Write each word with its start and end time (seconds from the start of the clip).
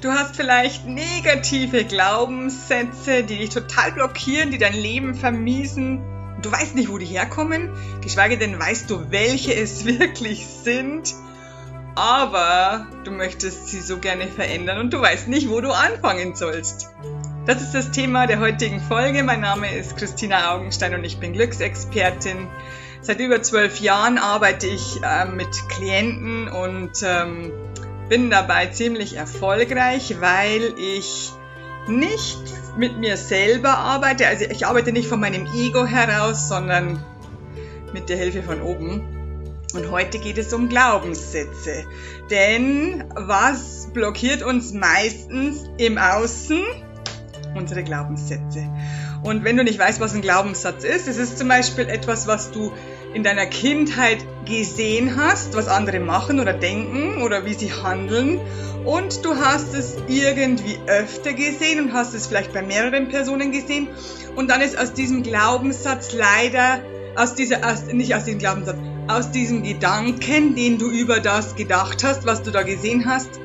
Du 0.00 0.12
hast 0.12 0.36
vielleicht 0.36 0.86
negative 0.86 1.84
Glaubenssätze, 1.84 3.24
die 3.24 3.38
dich 3.38 3.50
total 3.50 3.90
blockieren, 3.90 4.52
die 4.52 4.58
dein 4.58 4.74
Leben 4.74 5.16
vermiesen. 5.16 6.04
Du 6.40 6.52
weißt 6.52 6.76
nicht, 6.76 6.88
wo 6.88 6.98
die 6.98 7.04
herkommen, 7.06 7.70
geschweige 8.00 8.38
denn 8.38 8.60
weißt 8.60 8.88
du, 8.90 9.10
welche 9.10 9.54
es 9.54 9.84
wirklich 9.98 10.46
sind. 10.46 11.14
Aber 11.96 12.86
du 13.02 13.10
möchtest 13.10 13.66
sie 13.66 13.80
so 13.80 13.98
gerne 13.98 14.28
verändern 14.28 14.78
und 14.78 14.92
du 14.92 15.00
weißt 15.00 15.26
nicht, 15.26 15.48
wo 15.50 15.60
du 15.60 15.72
anfangen 15.72 16.36
sollst. 16.36 16.90
Das 17.44 17.60
ist 17.60 17.74
das 17.74 17.90
Thema 17.90 18.28
der 18.28 18.38
heutigen 18.38 18.78
Folge. 18.80 19.24
Mein 19.24 19.40
Name 19.40 19.74
ist 19.74 19.96
Christina 19.96 20.54
Augenstein 20.54 20.94
und 20.94 21.02
ich 21.02 21.18
bin 21.18 21.32
Glücksexpertin. 21.32 22.46
Seit 23.00 23.18
über 23.18 23.42
zwölf 23.42 23.80
Jahren 23.80 24.18
arbeite 24.18 24.68
ich 24.68 25.02
äh, 25.02 25.24
mit 25.24 25.68
Klienten 25.68 26.46
und 26.46 26.92
ähm, 27.02 27.50
bin 28.08 28.30
dabei 28.30 28.66
ziemlich 28.66 29.16
erfolgreich, 29.16 30.16
weil 30.20 30.74
ich 30.78 31.32
nicht 31.86 32.38
mit 32.76 32.98
mir 32.98 33.16
selber 33.16 33.78
arbeite. 33.78 34.26
Also 34.26 34.44
ich 34.44 34.66
arbeite 34.66 34.92
nicht 34.92 35.08
von 35.08 35.20
meinem 35.20 35.46
Ego 35.54 35.86
heraus, 35.86 36.48
sondern 36.48 37.04
mit 37.92 38.08
der 38.08 38.16
Hilfe 38.16 38.42
von 38.42 38.62
oben. 38.62 39.02
Und 39.74 39.90
heute 39.90 40.18
geht 40.18 40.38
es 40.38 40.52
um 40.52 40.68
Glaubenssätze. 40.68 41.84
Denn 42.30 43.04
was 43.14 43.88
blockiert 43.92 44.42
uns 44.42 44.72
meistens 44.72 45.64
im 45.76 45.98
Außen? 45.98 46.62
Unsere 47.54 47.82
Glaubenssätze. 47.82 48.68
Und 49.22 49.44
wenn 49.44 49.56
du 49.56 49.64
nicht 49.64 49.78
weißt, 49.78 50.00
was 50.00 50.14
ein 50.14 50.22
Glaubenssatz 50.22 50.84
ist, 50.84 51.08
es 51.08 51.18
ist 51.18 51.38
zum 51.38 51.48
Beispiel 51.48 51.88
etwas, 51.88 52.26
was 52.26 52.50
du 52.50 52.72
in 53.14 53.22
deiner 53.22 53.46
Kindheit 53.46 54.24
gesehen 54.44 55.16
hast, 55.16 55.56
was 55.56 55.68
andere 55.68 56.00
machen 56.00 56.40
oder 56.40 56.52
denken 56.52 57.22
oder 57.22 57.44
wie 57.44 57.54
sie 57.54 57.72
handeln. 57.72 58.40
Und 58.84 59.24
du 59.24 59.36
hast 59.36 59.74
es 59.74 59.96
irgendwie 60.08 60.78
öfter 60.86 61.32
gesehen 61.32 61.80
und 61.80 61.92
hast 61.92 62.14
es 62.14 62.26
vielleicht 62.26 62.52
bei 62.52 62.62
mehreren 62.62 63.08
Personen 63.08 63.52
gesehen. 63.52 63.88
Und 64.36 64.48
dann 64.48 64.60
ist 64.60 64.78
aus 64.78 64.92
diesem 64.92 65.22
Glaubenssatz 65.22 66.12
leider, 66.12 66.80
aus 67.16 67.34
dieser, 67.34 67.68
aus, 67.68 67.86
nicht 67.92 68.14
aus 68.14 68.24
diesem 68.24 68.38
Glaubenssatz, 68.38 68.78
aus 69.08 69.30
diesem 69.30 69.62
Gedanken, 69.62 70.54
den 70.54 70.78
du 70.78 70.90
über 70.90 71.20
das 71.20 71.56
gedacht 71.56 72.04
hast, 72.04 72.26
was 72.26 72.42
du 72.42 72.50
da 72.50 72.62
gesehen 72.62 73.06
hast, 73.06 73.40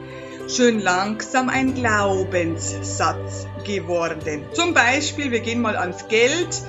schön 0.48 0.80
langsam 0.80 1.50
ein 1.50 1.74
Glaubenssatz 1.74 3.48
geworden. 3.66 4.46
Zum 4.54 4.74
Beispiel, 4.74 5.32
wir 5.32 5.40
gehen 5.40 5.62
mal 5.62 5.78
ans 5.78 6.08
Geld 6.10 6.62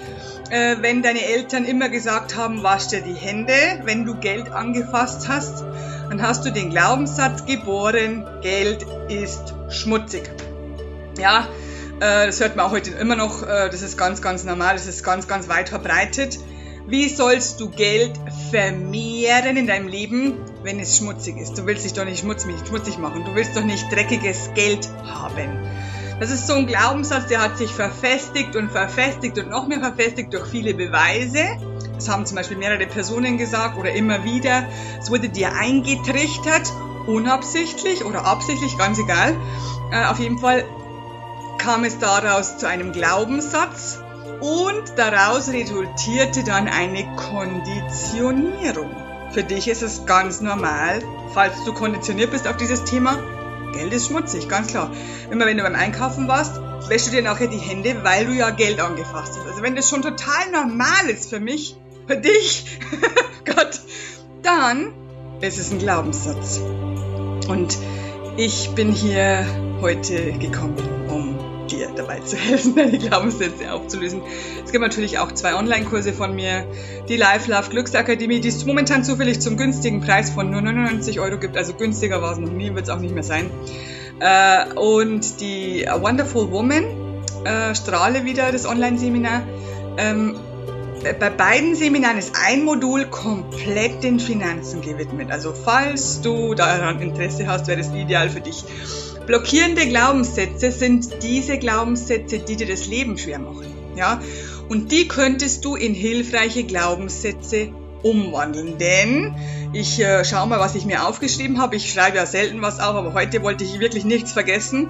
äh, 0.50 0.76
wenn 0.80 1.02
deine 1.02 1.24
Eltern 1.24 1.64
immer 1.64 1.88
gesagt 1.88 2.36
haben, 2.36 2.62
wasch 2.62 2.88
dir 2.88 3.00
die 3.00 3.14
Hände, 3.14 3.54
wenn 3.84 4.04
du 4.04 4.14
Geld 4.14 4.52
angefasst 4.52 5.28
hast, 5.28 5.64
dann 6.08 6.22
hast 6.22 6.44
du 6.44 6.50
den 6.50 6.70
Glaubenssatz 6.70 7.46
geboren, 7.46 8.26
Geld 8.42 8.84
ist 9.08 9.54
schmutzig. 9.70 10.30
Ja, 11.18 11.48
äh, 12.00 12.26
das 12.26 12.40
hört 12.40 12.56
man 12.56 12.66
auch 12.66 12.70
heute 12.70 12.90
immer 12.90 13.16
noch, 13.16 13.42
äh, 13.42 13.70
das 13.70 13.82
ist 13.82 13.96
ganz, 13.96 14.20
ganz 14.20 14.44
normal, 14.44 14.74
das 14.74 14.86
ist 14.86 15.02
ganz, 15.02 15.28
ganz 15.28 15.48
weit 15.48 15.68
verbreitet. 15.68 16.38
Wie 16.86 17.08
sollst 17.08 17.60
du 17.60 17.70
Geld 17.70 18.12
vermehren 18.50 19.56
in 19.56 19.66
deinem 19.66 19.88
Leben, 19.88 20.34
wenn 20.62 20.78
es 20.80 20.98
schmutzig 20.98 21.38
ist? 21.38 21.56
Du 21.56 21.64
willst 21.64 21.84
dich 21.84 21.94
doch 21.94 22.04
nicht 22.04 22.20
schmutzig 22.20 22.98
machen, 22.98 23.24
du 23.24 23.34
willst 23.34 23.56
doch 23.56 23.64
nicht 23.64 23.90
dreckiges 23.90 24.50
Geld 24.54 24.90
haben. 25.02 25.66
Das 26.20 26.30
ist 26.30 26.46
so 26.46 26.54
ein 26.54 26.66
Glaubenssatz, 26.66 27.26
der 27.26 27.42
hat 27.42 27.58
sich 27.58 27.72
verfestigt 27.72 28.54
und 28.54 28.70
verfestigt 28.70 29.38
und 29.38 29.50
noch 29.50 29.66
mehr 29.66 29.80
verfestigt 29.80 30.32
durch 30.32 30.46
viele 30.46 30.72
Beweise. 30.72 31.40
Das 31.94 32.08
haben 32.08 32.24
zum 32.24 32.36
Beispiel 32.36 32.56
mehrere 32.56 32.86
Personen 32.86 33.36
gesagt 33.36 33.76
oder 33.76 33.92
immer 33.92 34.24
wieder. 34.24 34.68
Es 35.00 35.10
wurde 35.10 35.28
dir 35.28 35.52
eingetrichtert, 35.54 36.72
unabsichtlich 37.06 38.04
oder 38.04 38.26
absichtlich, 38.26 38.78
ganz 38.78 38.98
egal. 38.98 39.36
Äh, 39.90 40.06
auf 40.06 40.18
jeden 40.20 40.38
Fall 40.38 40.64
kam 41.58 41.84
es 41.84 41.98
daraus 41.98 42.58
zu 42.58 42.68
einem 42.68 42.92
Glaubenssatz 42.92 44.00
und 44.40 44.96
daraus 44.96 45.48
resultierte 45.48 46.44
dann 46.44 46.68
eine 46.68 47.06
Konditionierung. 47.16 48.94
Für 49.32 49.42
dich 49.42 49.66
ist 49.66 49.82
es 49.82 50.06
ganz 50.06 50.40
normal, 50.40 51.02
falls 51.32 51.64
du 51.64 51.72
konditioniert 51.72 52.30
bist 52.30 52.46
auf 52.46 52.56
dieses 52.56 52.84
Thema, 52.84 53.18
Geld 53.74 53.92
ist 53.92 54.06
schmutzig, 54.06 54.48
ganz 54.48 54.68
klar. 54.68 54.90
Immer 55.30 55.46
wenn 55.46 55.56
du 55.56 55.62
beim 55.62 55.74
Einkaufen 55.74 56.28
warst, 56.28 56.60
wäschst 56.88 57.08
du 57.08 57.10
dir 57.10 57.22
nachher 57.22 57.48
die 57.48 57.58
Hände, 57.58 58.02
weil 58.02 58.26
du 58.26 58.32
ja 58.32 58.50
Geld 58.50 58.80
angefasst 58.80 59.34
hast. 59.36 59.46
Also 59.46 59.62
wenn 59.62 59.74
das 59.74 59.88
schon 59.90 60.02
total 60.02 60.50
normal 60.52 61.10
ist 61.10 61.30
für 61.30 61.40
mich, 61.40 61.76
für 62.06 62.16
dich, 62.16 62.78
Gott, 63.44 63.80
dann 64.42 64.92
ist 65.40 65.58
es 65.58 65.70
ein 65.70 65.78
Glaubenssatz. 65.78 66.60
Und 67.48 67.78
ich 68.36 68.70
bin 68.70 68.92
hier 68.92 69.46
heute 69.80 70.32
gekommen, 70.32 70.76
um 71.08 71.33
dir 71.70 71.88
dabei 71.94 72.20
zu 72.20 72.36
helfen, 72.36 72.74
deine 72.76 72.98
Glaubenssätze 72.98 73.72
aufzulösen. 73.72 74.22
Es 74.64 74.72
gibt 74.72 74.82
natürlich 74.82 75.18
auch 75.18 75.32
zwei 75.32 75.54
Online-Kurse 75.54 76.12
von 76.12 76.34
mir. 76.34 76.66
Die 77.08 77.16
Life 77.16 77.50
Love 77.50 77.70
Glücksakademie, 77.70 78.40
die 78.40 78.48
es 78.48 78.64
momentan 78.64 79.04
zufällig 79.04 79.40
zum 79.40 79.56
günstigen 79.56 80.00
Preis 80.00 80.30
von 80.30 80.50
nur 80.50 80.60
99 80.62 81.20
Euro 81.20 81.38
gibt. 81.38 81.56
Also 81.56 81.74
günstiger 81.74 82.22
war 82.22 82.32
es 82.32 82.38
noch 82.38 82.50
nie, 82.50 82.74
wird 82.74 82.84
es 82.84 82.90
auch 82.90 83.00
nicht 83.00 83.14
mehr 83.14 83.22
sein. 83.22 83.50
Äh, 84.20 84.74
und 84.74 85.40
die 85.40 85.86
Wonderful 85.86 86.50
Woman, 86.50 86.84
äh, 87.44 87.74
Strahle 87.74 88.24
wieder, 88.24 88.52
das 88.52 88.66
Online-Seminar. 88.66 89.42
Ähm, 89.96 90.36
bei 91.20 91.28
beiden 91.28 91.74
Seminaren 91.74 92.16
ist 92.16 92.32
ein 92.46 92.64
Modul 92.64 93.04
komplett 93.06 94.02
den 94.02 94.18
Finanzen 94.18 94.80
gewidmet. 94.80 95.30
Also 95.30 95.52
falls 95.52 96.22
du 96.22 96.54
daran 96.54 97.00
Interesse 97.02 97.46
hast, 97.46 97.66
wäre 97.66 97.78
das 97.78 97.92
ideal 97.92 98.30
für 98.30 98.40
dich. 98.40 98.64
Blockierende 99.26 99.88
Glaubenssätze 99.88 100.70
sind 100.70 101.22
diese 101.22 101.58
Glaubenssätze, 101.58 102.38
die 102.40 102.56
dir 102.56 102.66
das 102.66 102.86
Leben 102.86 103.16
schwer 103.16 103.38
machen. 103.38 103.66
Ja? 103.96 104.20
Und 104.68 104.92
die 104.92 105.08
könntest 105.08 105.64
du 105.64 105.76
in 105.76 105.94
hilfreiche 105.94 106.64
Glaubenssätze 106.64 107.70
umwandeln. 108.02 108.78
Denn 108.78 109.34
ich 109.72 109.98
äh, 110.00 110.24
schau 110.24 110.46
mal, 110.46 110.60
was 110.60 110.74
ich 110.74 110.84
mir 110.84 111.06
aufgeschrieben 111.06 111.60
habe. 111.60 111.76
Ich 111.76 111.92
schreibe 111.92 112.18
ja 112.18 112.26
selten 112.26 112.62
was 112.62 112.78
auf, 112.78 112.94
aber 112.94 113.14
heute 113.14 113.42
wollte 113.42 113.64
ich 113.64 113.80
wirklich 113.80 114.04
nichts 114.04 114.32
vergessen. 114.32 114.88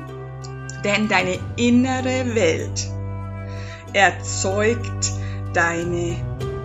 Denn 0.85 1.09
deine 1.09 1.39
innere 1.57 2.35
Welt 2.35 2.89
erzeugt 3.95 5.13
deine 5.55 6.17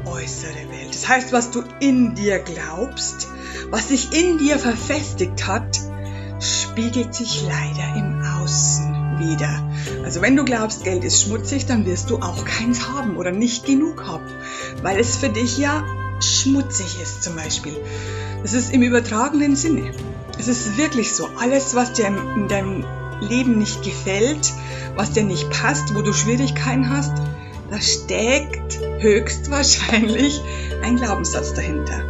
äußere 0.06 0.72
Welt. 0.72 0.90
Das 0.90 1.08
heißt, 1.08 1.32
was 1.32 1.52
du 1.52 1.64
in 1.80 2.16
dir 2.16 2.40
glaubst, 2.40 3.28
was 3.70 3.90
sich 3.90 4.12
in 4.14 4.40
dir 4.40 4.58
verfestigt 4.58 5.48
hat, 5.48 5.80
spiegelt 6.40 7.14
sich 7.14 7.44
leider 7.44 7.96
im 7.98 8.22
Außen 8.22 9.20
wieder. 9.20 9.64
Also 10.04 10.22
wenn 10.22 10.36
du 10.36 10.46
glaubst, 10.46 10.84
Geld 10.84 11.04
ist 11.04 11.22
schmutzig, 11.22 11.66
dann 11.66 11.86
wirst 11.86 12.10
du 12.10 12.18
auch 12.18 12.46
keins 12.46 12.88
haben 12.88 13.18
oder 13.18 13.32
nicht 13.32 13.66
genug 13.66 14.06
haben, 14.08 14.26
weil 14.82 15.00
es 15.00 15.18
für 15.18 15.30
dich 15.30 15.58
ja 15.58 15.84
schmutzig 16.22 17.02
ist 17.02 17.24
zum 17.24 17.36
Beispiel. 17.36 17.76
Das 18.42 18.54
ist 18.54 18.74
im 18.74 18.82
übertragenen 18.82 19.56
Sinne. 19.56 19.92
Es 20.38 20.48
ist 20.48 20.78
wirklich 20.78 21.14
so. 21.14 21.28
Alles, 21.40 21.76
was 21.76 21.94
dir 21.94 22.08
in 22.08 22.48
deinem 22.48 22.86
Leben 23.20 23.58
nicht 23.58 23.84
gefällt, 23.84 24.54
was 24.96 25.12
dir 25.12 25.24
nicht 25.24 25.50
passt, 25.50 25.94
wo 25.96 26.02
du 26.02 26.14
Schwierigkeiten 26.14 26.90
hast, 26.90 27.14
da 27.70 27.80
steckt 27.82 28.80
höchstwahrscheinlich 29.00 30.42
ein 30.82 30.96
Glaubenssatz 30.96 31.54
dahinter. 31.54 32.02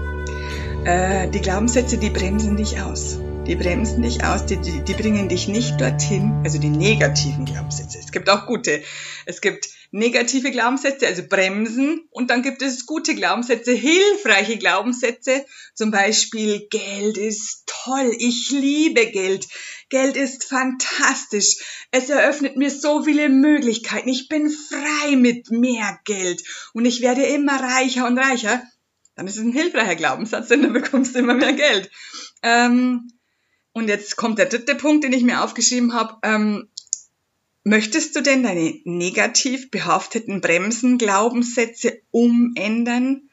Äh, 0.86 1.28
die 1.30 1.42
Glaubenssätze, 1.42 1.98
die 1.98 2.12
bremsen 2.12 2.56
dich 2.56 2.80
aus 2.82 3.20
die 3.50 3.56
bremsen 3.56 4.04
dich 4.04 4.24
aus, 4.24 4.46
die, 4.46 4.58
die, 4.58 4.82
die 4.82 4.94
bringen 4.94 5.28
dich 5.28 5.48
nicht 5.48 5.82
dorthin, 5.82 6.40
also 6.44 6.60
die 6.60 6.70
negativen 6.70 7.46
Glaubenssätze. 7.46 7.98
Es 7.98 8.12
gibt 8.12 8.30
auch 8.30 8.46
gute. 8.46 8.84
Es 9.26 9.42
gibt 9.42 9.70
negative 9.90 10.52
Glaubenssätze, 10.52 11.08
also 11.08 11.24
bremsen, 11.28 12.08
und 12.12 12.30
dann 12.30 12.44
gibt 12.44 12.62
es 12.62 12.86
gute 12.86 13.16
Glaubenssätze, 13.16 13.72
hilfreiche 13.72 14.60
Glaubenssätze, 14.60 15.44
zum 15.74 15.90
Beispiel 15.90 16.68
Geld 16.70 17.18
ist 17.18 17.64
toll, 17.66 18.16
ich 18.20 18.52
liebe 18.52 19.08
Geld, 19.08 19.48
Geld 19.90 20.16
ist 20.16 20.44
fantastisch, 20.44 21.88
es 21.90 22.08
eröffnet 22.08 22.56
mir 22.56 22.70
so 22.70 23.04
viele 23.04 23.30
Möglichkeiten, 23.30 24.10
ich 24.10 24.30
bin 24.30 24.52
frei 24.52 25.16
mit 25.16 25.50
mehr 25.50 26.00
Geld 26.06 26.44
und 26.74 26.86
ich 26.86 27.02
werde 27.02 27.24
immer 27.24 27.60
reicher 27.60 28.06
und 28.06 28.20
reicher. 28.20 28.62
Dann 29.16 29.26
ist 29.26 29.38
es 29.38 29.44
ein 29.44 29.52
hilfreicher 29.52 29.96
Glaubenssatz, 29.96 30.50
denn 30.50 30.62
du 30.62 30.70
bekommst 30.70 31.16
immer 31.16 31.34
mehr 31.34 31.54
Geld. 31.54 31.90
Ähm, 32.44 33.10
und 33.80 33.88
jetzt 33.88 34.16
kommt 34.18 34.38
der 34.38 34.46
dritte 34.46 34.76
Punkt, 34.76 35.04
den 35.04 35.14
ich 35.14 35.24
mir 35.24 35.44
aufgeschrieben 35.44 35.94
habe. 35.94 36.18
Ähm, 36.24 36.68
möchtest 37.64 38.16
du 38.16 38.22
denn 38.22 38.44
deine 38.44 38.80
negativ 38.84 39.72
behafteten 39.72 40.42
Bremsen, 40.42 40.98
Glaubenssätze 40.98 42.02
umändern 42.12 43.30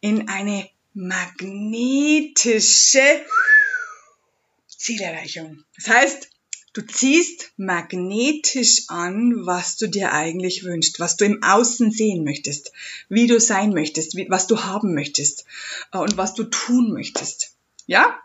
in 0.00 0.28
eine 0.28 0.68
magnetische 0.92 2.44
Zielerreichung? 4.68 5.64
Das 5.76 5.88
heißt, 5.88 6.28
du 6.72 6.82
ziehst 6.82 7.52
magnetisch 7.56 8.88
an, 8.88 9.46
was 9.46 9.76
du 9.76 9.86
dir 9.86 10.12
eigentlich 10.12 10.64
wünschst, 10.64 10.98
was 11.00 11.16
du 11.16 11.24
im 11.24 11.42
Außen 11.42 11.92
sehen 11.92 12.24
möchtest, 12.24 12.72
wie 13.08 13.26
du 13.26 13.38
sein 13.40 13.70
möchtest, 13.70 14.16
was 14.28 14.46
du 14.46 14.64
haben 14.64 14.92
möchtest 14.92 15.44
äh, 15.92 15.98
und 15.98 16.16
was 16.16 16.34
du 16.34 16.44
tun 16.44 16.92
möchtest. 16.92 17.54
Ja? 17.86 18.18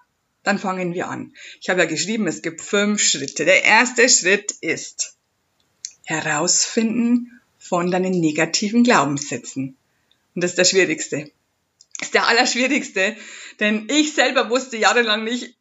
Dann 0.49 0.57
fangen 0.57 0.95
wir 0.95 1.07
an. 1.07 1.35
Ich 1.61 1.69
habe 1.69 1.81
ja 1.81 1.85
geschrieben, 1.85 2.25
es 2.25 2.41
gibt 2.41 2.61
fünf 2.61 3.03
Schritte. 3.03 3.45
Der 3.45 3.65
erste 3.65 4.09
Schritt 4.09 4.51
ist 4.61 5.15
herausfinden 6.05 7.39
von 7.59 7.91
deinen 7.91 8.19
negativen 8.19 8.83
Glaubenssätzen. 8.83 9.77
Und 10.33 10.43
das 10.43 10.53
ist 10.53 10.57
der 10.57 10.65
schwierigste. 10.65 11.31
Das 11.99 12.07
ist 12.07 12.13
der 12.15 12.27
allerschwierigste, 12.27 13.15
denn 13.59 13.87
ich 13.91 14.15
selber 14.15 14.49
wusste 14.49 14.77
jahrelang 14.77 15.23
nicht, 15.23 15.55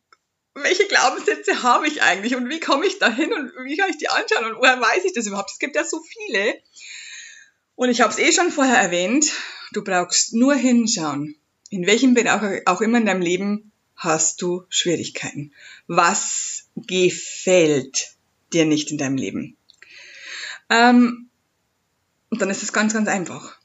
welche 0.54 0.86
Glaubenssätze 0.86 1.62
habe 1.62 1.86
ich 1.86 2.00
eigentlich 2.00 2.34
und 2.34 2.48
wie 2.48 2.58
komme 2.58 2.86
ich 2.86 2.98
da 2.98 3.14
hin 3.14 3.30
und 3.30 3.52
wie 3.66 3.76
kann 3.76 3.90
ich 3.90 3.98
die 3.98 4.08
anschauen 4.08 4.46
und 4.46 4.56
woher 4.56 4.80
weiß 4.80 5.04
ich 5.04 5.12
das 5.12 5.26
überhaupt? 5.26 5.50
Es 5.50 5.58
gibt 5.58 5.76
ja 5.76 5.84
so 5.84 6.00
viele. 6.02 6.62
Und 7.74 7.90
ich 7.90 8.00
habe 8.00 8.10
es 8.10 8.18
eh 8.18 8.32
schon 8.32 8.50
vorher 8.50 8.78
erwähnt, 8.78 9.32
du 9.74 9.84
brauchst 9.84 10.32
nur 10.32 10.54
hinschauen. 10.54 11.36
In 11.68 11.86
welchem 11.86 12.14
Bereich 12.14 12.66
auch 12.66 12.80
immer 12.80 12.96
in 12.96 13.04
deinem 13.04 13.20
Leben 13.20 13.67
hast 13.98 14.40
du 14.40 14.64
Schwierigkeiten. 14.68 15.52
Was 15.86 16.68
gefällt 16.76 18.14
dir 18.52 18.64
nicht 18.64 18.90
in 18.90 18.98
deinem 18.98 19.16
Leben? 19.16 19.56
Ähm, 20.70 21.28
und 22.30 22.40
dann 22.40 22.50
ist 22.50 22.62
es 22.62 22.72
ganz, 22.72 22.94
ganz 22.94 23.08
einfach. 23.08 23.58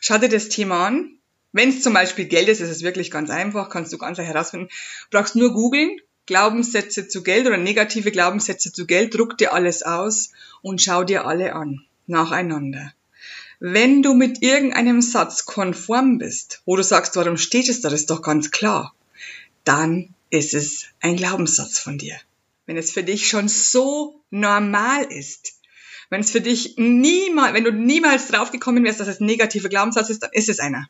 Schau 0.00 0.18
dir 0.18 0.28
das 0.28 0.48
Thema 0.48 0.86
an. 0.86 1.18
Wenn 1.52 1.70
es 1.70 1.82
zum 1.82 1.94
Beispiel 1.94 2.26
Geld 2.26 2.48
ist, 2.48 2.60
ist 2.60 2.70
es 2.70 2.82
wirklich 2.82 3.10
ganz 3.10 3.30
einfach, 3.30 3.70
kannst 3.70 3.92
du 3.92 3.98
ganz 3.98 4.18
herausfinden. 4.18 4.68
Du 5.10 5.18
brauchst 5.18 5.36
nur 5.36 5.52
googeln, 5.52 5.98
Glaubenssätze 6.26 7.06
zu 7.06 7.22
Geld 7.22 7.46
oder 7.46 7.56
negative 7.56 8.10
Glaubenssätze 8.10 8.72
zu 8.72 8.86
Geld, 8.86 9.14
druck 9.14 9.38
dir 9.38 9.52
alles 9.52 9.82
aus 9.82 10.30
und 10.62 10.82
schau 10.82 11.04
dir 11.04 11.26
alle 11.26 11.54
an, 11.54 11.84
nacheinander. 12.06 12.92
Wenn 13.60 14.02
du 14.02 14.14
mit 14.14 14.42
irgendeinem 14.42 15.00
Satz 15.00 15.44
konform 15.44 16.18
bist, 16.18 16.60
wo 16.64 16.76
du 16.76 16.82
sagst, 16.82 17.14
warum 17.16 17.36
steht 17.36 17.68
es 17.68 17.80
da, 17.80 17.88
das 17.88 18.00
ist 18.00 18.10
doch 18.10 18.22
ganz 18.22 18.50
klar, 18.50 18.94
dann 19.64 20.14
ist 20.30 20.54
es 20.54 20.86
ein 21.00 21.16
Glaubenssatz 21.16 21.78
von 21.78 21.98
dir. 21.98 22.16
Wenn 22.66 22.76
es 22.76 22.92
für 22.92 23.02
dich 23.02 23.28
schon 23.28 23.48
so 23.48 24.20
normal 24.30 25.04
ist, 25.04 25.54
wenn 26.10 26.20
es 26.20 26.30
für 26.30 26.40
dich 26.40 26.76
niemals, 26.76 27.54
wenn 27.54 27.64
du 27.64 27.72
niemals 27.72 28.28
draufgekommen 28.28 28.84
wärst, 28.84 29.00
dass 29.00 29.08
es 29.08 29.20
ein 29.20 29.26
negativer 29.26 29.68
Glaubenssatz 29.68 30.10
ist, 30.10 30.22
dann 30.22 30.30
ist 30.32 30.48
es 30.48 30.60
einer. 30.60 30.88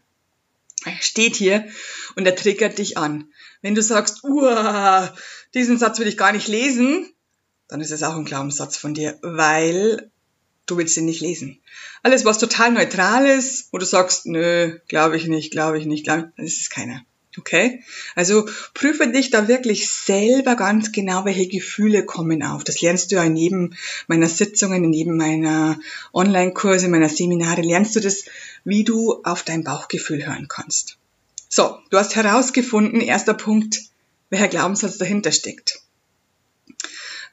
Er 0.84 1.00
steht 1.00 1.36
hier 1.36 1.66
und 2.14 2.26
er 2.26 2.36
triggert 2.36 2.78
dich 2.78 2.98
an. 2.98 3.32
Wenn 3.62 3.74
du 3.74 3.82
sagst, 3.82 4.22
uah, 4.24 5.14
diesen 5.54 5.78
Satz 5.78 5.98
will 5.98 6.08
ich 6.08 6.18
gar 6.18 6.32
nicht 6.32 6.48
lesen, 6.48 7.10
dann 7.68 7.80
ist 7.80 7.90
es 7.90 8.02
auch 8.02 8.16
ein 8.16 8.26
Glaubenssatz 8.26 8.76
von 8.76 8.92
dir, 8.92 9.18
weil 9.22 10.10
du 10.66 10.76
willst 10.76 10.96
ihn 10.96 11.06
nicht 11.06 11.20
lesen. 11.20 11.60
Alles, 12.02 12.24
was 12.24 12.38
total 12.38 12.72
neutral 12.72 13.26
ist, 13.26 13.72
wo 13.72 13.78
du 13.78 13.86
sagst, 13.86 14.26
nö, 14.26 14.78
glaube 14.88 15.16
ich 15.16 15.26
nicht, 15.26 15.50
glaube 15.50 15.78
ich 15.78 15.86
nicht, 15.86 16.04
glaube 16.04 16.28
ich, 16.28 16.34
dann 16.36 16.44
ist 16.44 16.60
es 16.60 16.70
keiner. 16.70 17.04
Okay? 17.38 17.82
Also 18.14 18.48
prüfe 18.74 19.08
dich 19.08 19.30
da 19.30 19.48
wirklich 19.48 19.90
selber 19.90 20.56
ganz 20.56 20.92
genau, 20.92 21.24
welche 21.24 21.48
Gefühle 21.48 22.04
kommen 22.04 22.42
auf. 22.42 22.64
Das 22.64 22.80
lernst 22.80 23.10
du 23.10 23.16
ja 23.16 23.24
in 23.24 23.36
jedem 23.36 23.74
meiner 24.06 24.28
Sitzungen, 24.28 24.84
in 24.84 24.92
jedem 24.92 25.16
meiner 25.16 25.78
Online-Kurse, 26.12 26.88
meiner 26.88 27.08
Seminare, 27.08 27.62
lernst 27.62 27.96
du 27.96 28.00
das, 28.00 28.24
wie 28.64 28.84
du 28.84 29.20
auf 29.24 29.42
dein 29.42 29.64
Bauchgefühl 29.64 30.26
hören 30.26 30.48
kannst. 30.48 30.98
So, 31.48 31.78
du 31.90 31.98
hast 31.98 32.16
herausgefunden, 32.16 33.00
erster 33.00 33.34
Punkt, 33.34 33.80
welcher 34.30 34.48
Glaubenssatz 34.48 34.98
dahinter 34.98 35.32
steckt. 35.32 35.80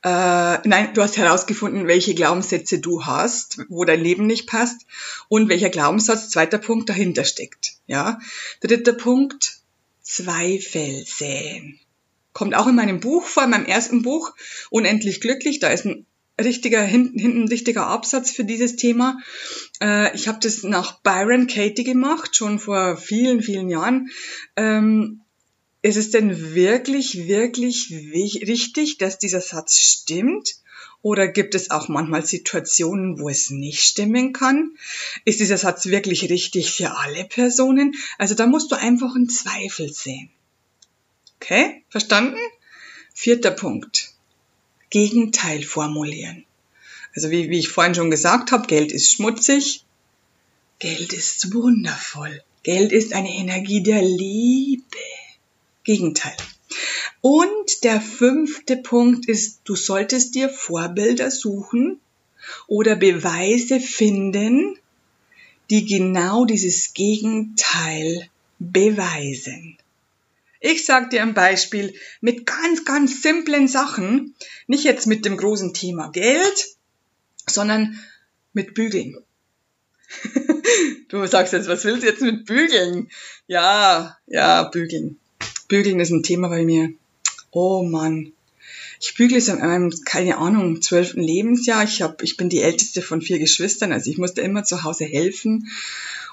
Äh, 0.04 0.68
nein, 0.68 0.94
du 0.96 1.04
hast 1.04 1.18
herausgefunden, 1.18 1.88
welche 1.88 2.16
Glaubenssätze 2.16 2.80
du 2.80 3.06
hast, 3.06 3.60
wo 3.70 3.86
dein 3.86 4.02
Leben 4.02 4.26
nicht 4.26 4.48
passt 4.48 4.82
und 5.30 5.48
welcher 5.48 5.70
Glaubenssatz, 5.70 6.30
zweiter 6.30 6.58
Punkt, 6.58 6.90
dahinter 6.90 7.24
steckt. 7.24 7.74
Ja, 7.86 8.20
dritter 8.62 8.94
Punkt, 8.94 9.61
Zweifel 10.12 11.06
säen. 11.06 11.80
Kommt 12.34 12.56
auch 12.56 12.68
in 12.68 12.76
meinem 12.76 13.00
Buch 13.00 13.26
vor, 13.26 13.44
in 13.44 13.50
meinem 13.50 13.66
ersten 13.66 14.02
Buch, 14.02 14.34
Unendlich 14.70 15.22
glücklich. 15.22 15.60
Da 15.60 15.70
ist 15.70 15.86
ein 15.86 16.06
richtiger, 16.40 16.82
hinten, 16.82 17.18
hinten 17.20 17.44
ein 17.44 17.48
richtiger 17.48 17.88
Absatz 17.88 18.32
für 18.32 18.44
dieses 18.44 18.76
Thema. 18.76 19.20
Äh, 19.82 20.16
ich 20.16 20.28
habe 20.28 20.40
das 20.42 20.64
nach 20.64 21.02
Byron 21.02 21.48
Katie 21.48 21.84
gemacht, 21.84 22.36
schon 22.36 22.60
vor 22.60 22.98
vielen, 22.98 23.42
vielen 23.42 23.70
Jahren. 23.70 24.10
Ähm, 24.56 25.22
ist 25.82 25.98
es 25.98 26.12
denn 26.12 26.54
wirklich, 26.54 27.28
wirklich 27.28 27.90
richtig, 27.90 28.98
dass 28.98 29.18
dieser 29.18 29.42
Satz 29.42 29.78
stimmt? 29.78 30.56
Oder 31.04 31.28
gibt 31.28 31.56
es 31.56 31.72
auch 31.72 31.88
manchmal 31.88 32.26
Situationen, 32.26 33.20
wo 33.20 33.30
es 33.30 33.50
nicht 33.50 33.82
stimmen 33.82 34.34
kann? 34.34 34.72
Ist 35.26 35.40
dieser 35.40 35.58
Satz 35.58 35.88
wirklich 35.88 36.30
richtig 36.30 36.72
für 36.72 36.98
alle 36.98 37.26
Personen? 37.26 37.96
Also 38.20 38.36
da 38.36 38.46
musst 38.46 38.72
du 38.72 38.76
einfach 38.76 39.16
einen 39.16 39.30
Zweifel 39.30 39.92
sehen. 39.92 40.30
Okay, 41.38 41.84
verstanden? 41.90 42.38
Vierter 43.16 43.52
Punkt. 43.52 44.14
Gegenteil 44.92 45.64
formulieren. 45.64 46.46
Also 47.16 47.32
wie, 47.32 47.50
wie 47.50 47.60
ich 47.60 47.70
vorhin 47.70 47.96
schon 47.96 48.12
gesagt 48.12 48.52
habe, 48.52 48.68
Geld 48.68 48.92
ist 48.92 49.12
schmutzig. 49.12 49.84
Geld 50.78 51.14
ist 51.14 51.54
wundervoll. 51.54 52.44
Geld 52.64 52.92
ist 52.92 53.14
eine 53.14 53.34
Energie 53.34 53.82
der 53.82 54.04
Liebe. 54.04 54.86
Gegenteil. 55.84 56.38
Und 57.22 57.84
der 57.84 58.02
fünfte 58.02 58.78
Punkt 58.78 59.28
ist, 59.28 59.62
du 59.64 59.76
solltest 59.76 60.34
dir 60.34 60.50
Vorbilder 60.50 61.30
suchen 61.30 62.00
oder 62.68 62.96
Beweise 62.96 63.80
finden, 63.80 64.76
die 65.70 65.86
genau 65.86 66.46
dieses 66.46 66.94
Gegenteil 66.94 68.28
beweisen. 68.60 69.78
Ich 70.60 70.86
sage 70.86 71.10
dir 71.10 71.22
ein 71.22 71.34
Beispiel 71.34 71.94
mit 72.22 72.46
ganz, 72.46 72.86
ganz 72.86 73.22
simplen 73.22 73.68
Sachen, 73.68 74.36
nicht 74.68 74.84
jetzt 74.84 75.08
mit 75.08 75.26
dem 75.26 75.38
großen 75.38 75.74
Thema 75.74 76.10
Geld, 76.10 76.76
sondern 77.48 78.00
mit 78.54 78.74
Bügeln. 78.74 79.18
du 81.10 81.26
sagst 81.26 81.54
jetzt, 81.54 81.68
was 81.68 81.84
willst 81.86 82.04
du 82.04 82.08
jetzt 82.08 82.22
mit 82.22 82.46
Bügeln? 82.46 83.10
Ja, 83.48 84.18
ja, 84.28 84.64
Bügeln. 84.64 85.20
Bügeln 85.68 86.00
ist 86.00 86.12
ein 86.12 86.24
Thema 86.24 86.50
bei 86.50 86.64
mir. 86.64 86.94
Oh 87.52 87.84
Mann. 87.84 88.34
Ich 89.00 89.16
bügle 89.16 89.42
seit 89.42 89.60
meinem, 89.60 89.92
keine 90.06 90.38
Ahnung, 90.38 90.82
zwölften 90.82 91.22
Lebensjahr. 91.22 91.84
Ich, 91.84 92.02
hab, 92.02 92.22
ich 92.22 92.38
bin 92.38 92.50
die 92.50 92.62
älteste 92.62 93.02
von 93.02 93.22
vier 93.22 93.40
Geschwistern, 93.40 93.92
also 93.92 94.10
ich 94.10 94.18
musste 94.18 94.42
immer 94.42 94.64
zu 94.64 94.84
Hause 94.84 95.06
helfen. 95.06 95.70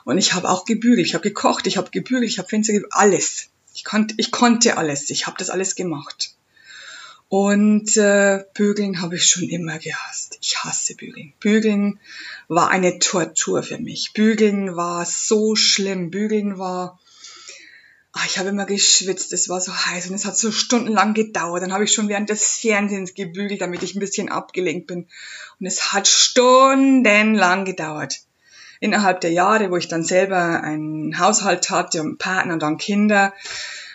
Und 0.05 0.19
ich 0.19 0.35
habe 0.35 0.49
auch 0.49 0.65
gebügelt, 0.65 1.06
ich 1.06 1.15
habe 1.15 1.23
gekocht, 1.23 1.67
ich 1.67 1.76
habe 1.76 1.91
gebügelt, 1.91 2.31
ich 2.31 2.38
habe 2.38 2.49
Fenster 2.49 2.73
gebügelt, 2.73 2.93
alles. 2.94 3.49
Ich 3.75 3.85
konnte, 3.85 4.15
ich 4.19 4.31
konnte 4.31 4.76
alles, 4.76 5.11
ich 5.11 5.26
habe 5.26 5.37
das 5.38 5.50
alles 5.50 5.75
gemacht. 5.75 6.35
Und 7.29 7.97
äh, 7.97 8.44
Bügeln 8.55 9.03
habe 9.03 9.17
ich 9.17 9.26
schon 9.26 9.44
immer 9.44 9.79
gehasst. 9.79 10.38
Ich 10.41 10.56
hasse 10.64 10.95
Bügeln. 10.95 11.35
Bügeln 11.40 12.00
war 12.49 12.71
eine 12.71 12.99
Tortur 13.00 13.62
für 13.62 13.78
mich. 13.78 14.12
Bügeln 14.14 14.76
war 14.76 15.04
so 15.04 15.54
schlimm. 15.54 16.11
Bügeln 16.11 16.59
war 16.59 16.99
Ah, 18.18 18.25
ich 18.26 18.37
habe 18.37 18.48
immer 18.48 18.66
geschwitzt, 18.66 19.32
es 19.32 19.48
war 19.48 19.60
so 19.60 19.72
heiß 19.72 20.08
und 20.08 20.14
es 20.16 20.25
hat 20.25 20.37
so 20.37 20.50
stundenlang 20.50 21.14
gedauert. 21.14 21.62
Dann 21.62 21.72
habe 21.72 21.84
ich 21.84 21.92
schon 21.92 22.08
während 22.08 22.28
des 22.28 22.56
Fernsehens 22.56 23.14
gebügelt, 23.14 23.60
damit 23.60 23.84
ich 23.84 23.94
ein 23.94 24.00
bisschen 24.00 24.28
abgelenkt 24.28 24.88
bin. 24.88 25.06
Und 25.60 25.66
es 25.66 25.92
hat 25.92 26.08
stundenlang 26.08 27.64
gedauert. 27.64 28.22
Innerhalb 28.80 29.20
der 29.20 29.30
Jahre, 29.30 29.70
wo 29.70 29.76
ich 29.76 29.87
dann 29.87 30.02
selber 30.02 30.64
einen 30.64 31.20
Haushalt 31.20 31.70
hatte 31.70 32.00
und 32.00 32.06
einen 32.06 32.18
Partner 32.18 32.54
und 32.54 32.62
dann 32.62 32.76
Kinder, 32.76 33.32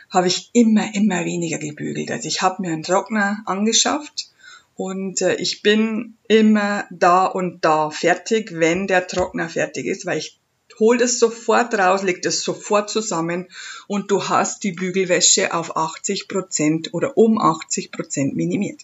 habe 0.09 0.27
ich 0.27 0.51
immer, 0.53 0.95
immer 0.95 1.25
weniger 1.25 1.57
gebügelt. 1.57 2.09
Also 2.09 2.29
ich 2.29 2.41
habe 2.41 2.61
mir 2.61 2.71
einen 2.71 2.83
Trockner 2.83 3.43
angeschafft 3.45 4.29
und 4.75 5.21
äh, 5.21 5.35
ich 5.35 5.63
bin 5.63 6.17
immer 6.29 6.85
da 6.91 7.25
und 7.25 7.65
da 7.65 7.89
fertig, 7.89 8.51
wenn 8.53 8.87
der 8.87 9.05
Trockner 9.05 9.49
fertig 9.49 9.85
ist, 9.85 10.05
weil 10.05 10.19
ich 10.19 10.39
hol 10.79 10.97
das 10.97 11.19
sofort 11.19 11.73
raus, 11.73 12.03
leg 12.03 12.21
das 12.21 12.41
sofort 12.41 12.89
zusammen 12.89 13.47
und 13.87 14.11
du 14.11 14.27
hast 14.27 14.63
die 14.63 14.71
Bügelwäsche 14.71 15.53
auf 15.53 15.75
80 15.75 16.27
Prozent 16.27 16.93
oder 16.93 17.17
um 17.17 17.39
80 17.39 17.91
Prozent 17.91 18.35
minimiert. 18.35 18.81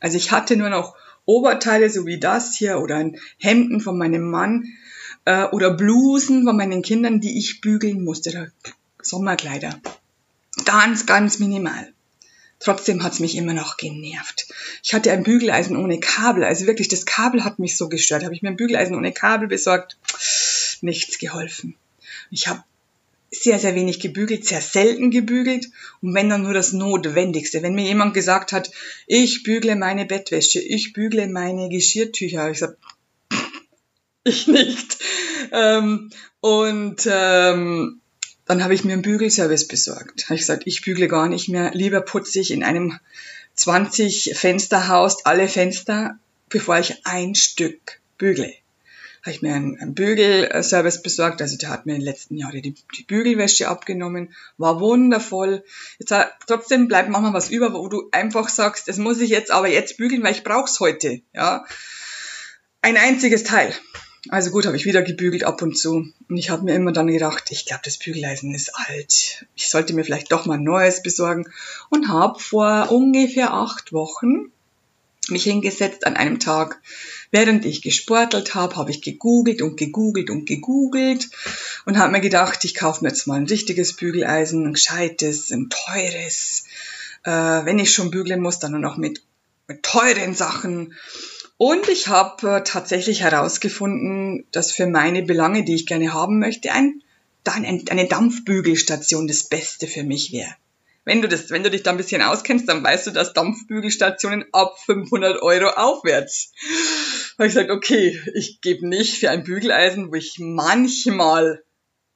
Also 0.00 0.16
ich 0.16 0.32
hatte 0.32 0.56
nur 0.56 0.70
noch 0.70 0.94
Oberteile, 1.26 1.90
so 1.90 2.06
wie 2.06 2.18
das 2.18 2.56
hier, 2.56 2.80
oder 2.80 2.96
ein 2.96 3.18
Hemden 3.38 3.80
von 3.80 3.96
meinem 3.96 4.30
Mann 4.30 4.66
äh, 5.24 5.44
oder 5.44 5.72
Blusen 5.72 6.44
von 6.44 6.56
meinen 6.56 6.82
Kindern, 6.82 7.20
die 7.20 7.38
ich 7.38 7.60
bügeln 7.60 8.02
musste, 8.02 8.30
oder 8.30 8.48
Sommerkleider. 9.02 9.80
Ganz, 10.64 11.06
ganz 11.06 11.38
minimal. 11.38 11.92
Trotzdem 12.58 13.02
hat's 13.02 13.20
mich 13.20 13.36
immer 13.36 13.54
noch 13.54 13.78
genervt. 13.78 14.52
Ich 14.82 14.92
hatte 14.92 15.12
ein 15.12 15.22
Bügeleisen 15.22 15.76
ohne 15.76 15.98
Kabel. 15.98 16.44
Also 16.44 16.66
wirklich, 16.66 16.88
das 16.88 17.06
Kabel 17.06 17.42
hat 17.42 17.58
mich 17.58 17.78
so 17.78 17.88
gestört. 17.88 18.22
Habe 18.22 18.34
ich 18.34 18.42
mir 18.42 18.50
ein 18.50 18.56
Bügeleisen 18.56 18.96
ohne 18.96 19.12
Kabel 19.12 19.48
besorgt. 19.48 19.96
Nichts 20.82 21.18
geholfen. 21.18 21.76
Ich 22.30 22.48
habe 22.48 22.62
sehr, 23.30 23.58
sehr 23.58 23.74
wenig 23.74 24.00
gebügelt, 24.00 24.44
sehr 24.44 24.60
selten 24.60 25.10
gebügelt 25.10 25.68
und 26.02 26.14
wenn 26.14 26.28
dann 26.28 26.42
nur 26.42 26.54
das 26.54 26.72
Notwendigste. 26.72 27.62
Wenn 27.62 27.74
mir 27.74 27.84
jemand 27.84 28.12
gesagt 28.14 28.52
hat, 28.52 28.70
ich 29.06 29.44
bügle 29.44 29.76
meine 29.76 30.04
Bettwäsche, 30.04 30.60
ich 30.60 30.92
bügle 30.92 31.28
meine 31.28 31.68
Geschirrtücher, 31.68 32.50
ich 32.50 32.58
sag, 32.58 32.76
ich 34.24 34.46
nicht. 34.48 34.98
Ähm, 35.52 36.10
und 36.40 37.08
ähm, 37.10 38.00
dann 38.46 38.64
habe 38.64 38.74
ich 38.74 38.84
mir 38.84 38.94
einen 38.94 39.02
Bügelservice 39.02 39.68
besorgt. 39.68 40.24
Habe 40.24 40.34
ich 40.34 40.40
gesagt, 40.40 40.64
ich 40.66 40.82
bügle 40.82 41.06
gar 41.06 41.28
nicht 41.28 41.48
mehr. 41.48 41.70
Lieber 41.72 42.00
putze 42.00 42.40
ich 42.40 42.50
in 42.50 42.64
einem 42.64 42.98
20 43.54 44.32
Fensterhaus 44.34 45.24
alle 45.24 45.46
Fenster, 45.46 46.18
bevor 46.48 46.78
ich 46.78 47.06
ein 47.06 47.36
Stück 47.36 48.00
bügle. 48.18 48.52
Habe 49.22 49.32
ich 49.32 49.42
mir 49.42 49.54
einen, 49.54 49.78
einen 49.78 49.94
Bügelservice 49.94 51.02
besorgt. 51.02 51.42
Also 51.42 51.58
der 51.58 51.68
hat 51.68 51.84
mir 51.84 51.92
in 51.92 52.00
den 52.00 52.06
letzten 52.06 52.36
Jahren 52.36 52.62
die, 52.62 52.74
die 52.96 53.02
Bügelwäsche 53.02 53.68
abgenommen. 53.68 54.34
War 54.56 54.80
wundervoll. 54.80 55.62
Jetzt 55.98 56.14
trotzdem 56.46 56.88
bleibt 56.88 57.10
manchmal 57.10 57.34
was 57.34 57.50
über, 57.50 57.74
wo 57.74 57.88
du 57.88 58.08
einfach 58.12 58.48
sagst, 58.48 58.88
das 58.88 58.96
muss 58.96 59.20
ich 59.20 59.30
jetzt 59.30 59.50
aber 59.50 59.68
jetzt 59.68 59.98
bügeln, 59.98 60.22
weil 60.22 60.32
ich 60.32 60.44
brauch's 60.44 60.80
heute. 60.80 61.20
Ja, 61.34 61.64
ein 62.80 62.96
einziges 62.96 63.44
Teil. 63.44 63.74
Also 64.28 64.50
gut, 64.50 64.66
habe 64.66 64.76
ich 64.76 64.84
wieder 64.84 65.02
gebügelt 65.02 65.44
ab 65.44 65.62
und 65.62 65.78
zu. 65.78 66.12
Und 66.28 66.36
ich 66.36 66.50
habe 66.50 66.64
mir 66.64 66.74
immer 66.74 66.92
dann 66.92 67.06
gedacht, 67.06 67.50
ich 67.50 67.64
glaube, 67.64 67.82
das 67.84 67.98
Bügeleisen 67.98 68.54
ist 68.54 68.74
alt. 68.74 69.46
Ich 69.54 69.70
sollte 69.70 69.94
mir 69.94 70.04
vielleicht 70.04 70.30
doch 70.30 70.44
mal 70.44 70.54
ein 70.54 70.64
neues 70.64 71.02
besorgen. 71.02 71.50
Und 71.88 72.08
habe 72.08 72.38
vor 72.38 72.90
ungefähr 72.90 73.52
acht 73.52 73.92
Wochen 73.92 74.52
mich 75.30 75.44
hingesetzt 75.44 76.06
an 76.06 76.16
einem 76.16 76.38
Tag. 76.38 76.80
Während 77.30 77.64
ich 77.64 77.82
gesportelt 77.82 78.54
habe, 78.54 78.76
habe 78.76 78.90
ich 78.90 79.02
gegoogelt 79.02 79.62
und 79.62 79.76
gegoogelt 79.76 80.30
und 80.30 80.46
gegoogelt 80.46 81.28
und 81.86 81.98
habe 81.98 82.12
mir 82.12 82.20
gedacht, 82.20 82.64
ich 82.64 82.74
kaufe 82.74 83.04
mir 83.04 83.10
jetzt 83.10 83.26
mal 83.26 83.36
ein 83.36 83.46
richtiges 83.46 83.94
Bügeleisen, 83.94 84.66
ein 84.66 84.72
gescheites, 84.72 85.50
ein 85.50 85.70
teures. 85.70 86.64
Äh, 87.24 87.30
wenn 87.30 87.78
ich 87.78 87.92
schon 87.92 88.10
bügeln 88.10 88.40
muss, 88.40 88.58
dann 88.58 88.72
nur 88.72 88.80
noch 88.80 88.96
mit, 88.96 89.22
mit 89.68 89.82
teuren 89.82 90.34
Sachen. 90.34 90.94
Und 91.56 91.88
ich 91.88 92.08
habe 92.08 92.56
äh, 92.56 92.64
tatsächlich 92.64 93.20
herausgefunden, 93.20 94.46
dass 94.50 94.72
für 94.72 94.86
meine 94.86 95.22
Belange, 95.22 95.64
die 95.64 95.74
ich 95.74 95.86
gerne 95.86 96.12
haben 96.12 96.38
möchte, 96.38 96.72
ein, 96.72 97.02
dann 97.44 97.64
eine 97.64 98.08
Dampfbügelstation 98.08 99.28
das 99.28 99.44
Beste 99.44 99.86
für 99.86 100.02
mich 100.02 100.32
wäre. 100.32 100.54
Wenn 101.04 101.22
du 101.22 101.28
das, 101.28 101.50
wenn 101.50 101.62
du 101.62 101.70
dich 101.70 101.82
da 101.82 101.90
ein 101.90 101.96
bisschen 101.96 102.22
auskennst, 102.22 102.68
dann 102.68 102.84
weißt 102.84 103.08
du, 103.08 103.10
dass 103.10 103.32
Dampfbügelstationen 103.32 104.44
ab 104.52 104.78
500 104.84 105.40
Euro 105.42 105.70
aufwärts. 105.70 106.52
Habe 107.38 107.48
ich 107.48 107.54
gesagt, 107.54 107.70
okay, 107.70 108.20
ich 108.34 108.60
gebe 108.60 108.86
nicht 108.86 109.18
für 109.18 109.30
ein 109.30 109.44
Bügeleisen, 109.44 110.10
wo 110.10 110.14
ich 110.14 110.36
manchmal 110.38 111.62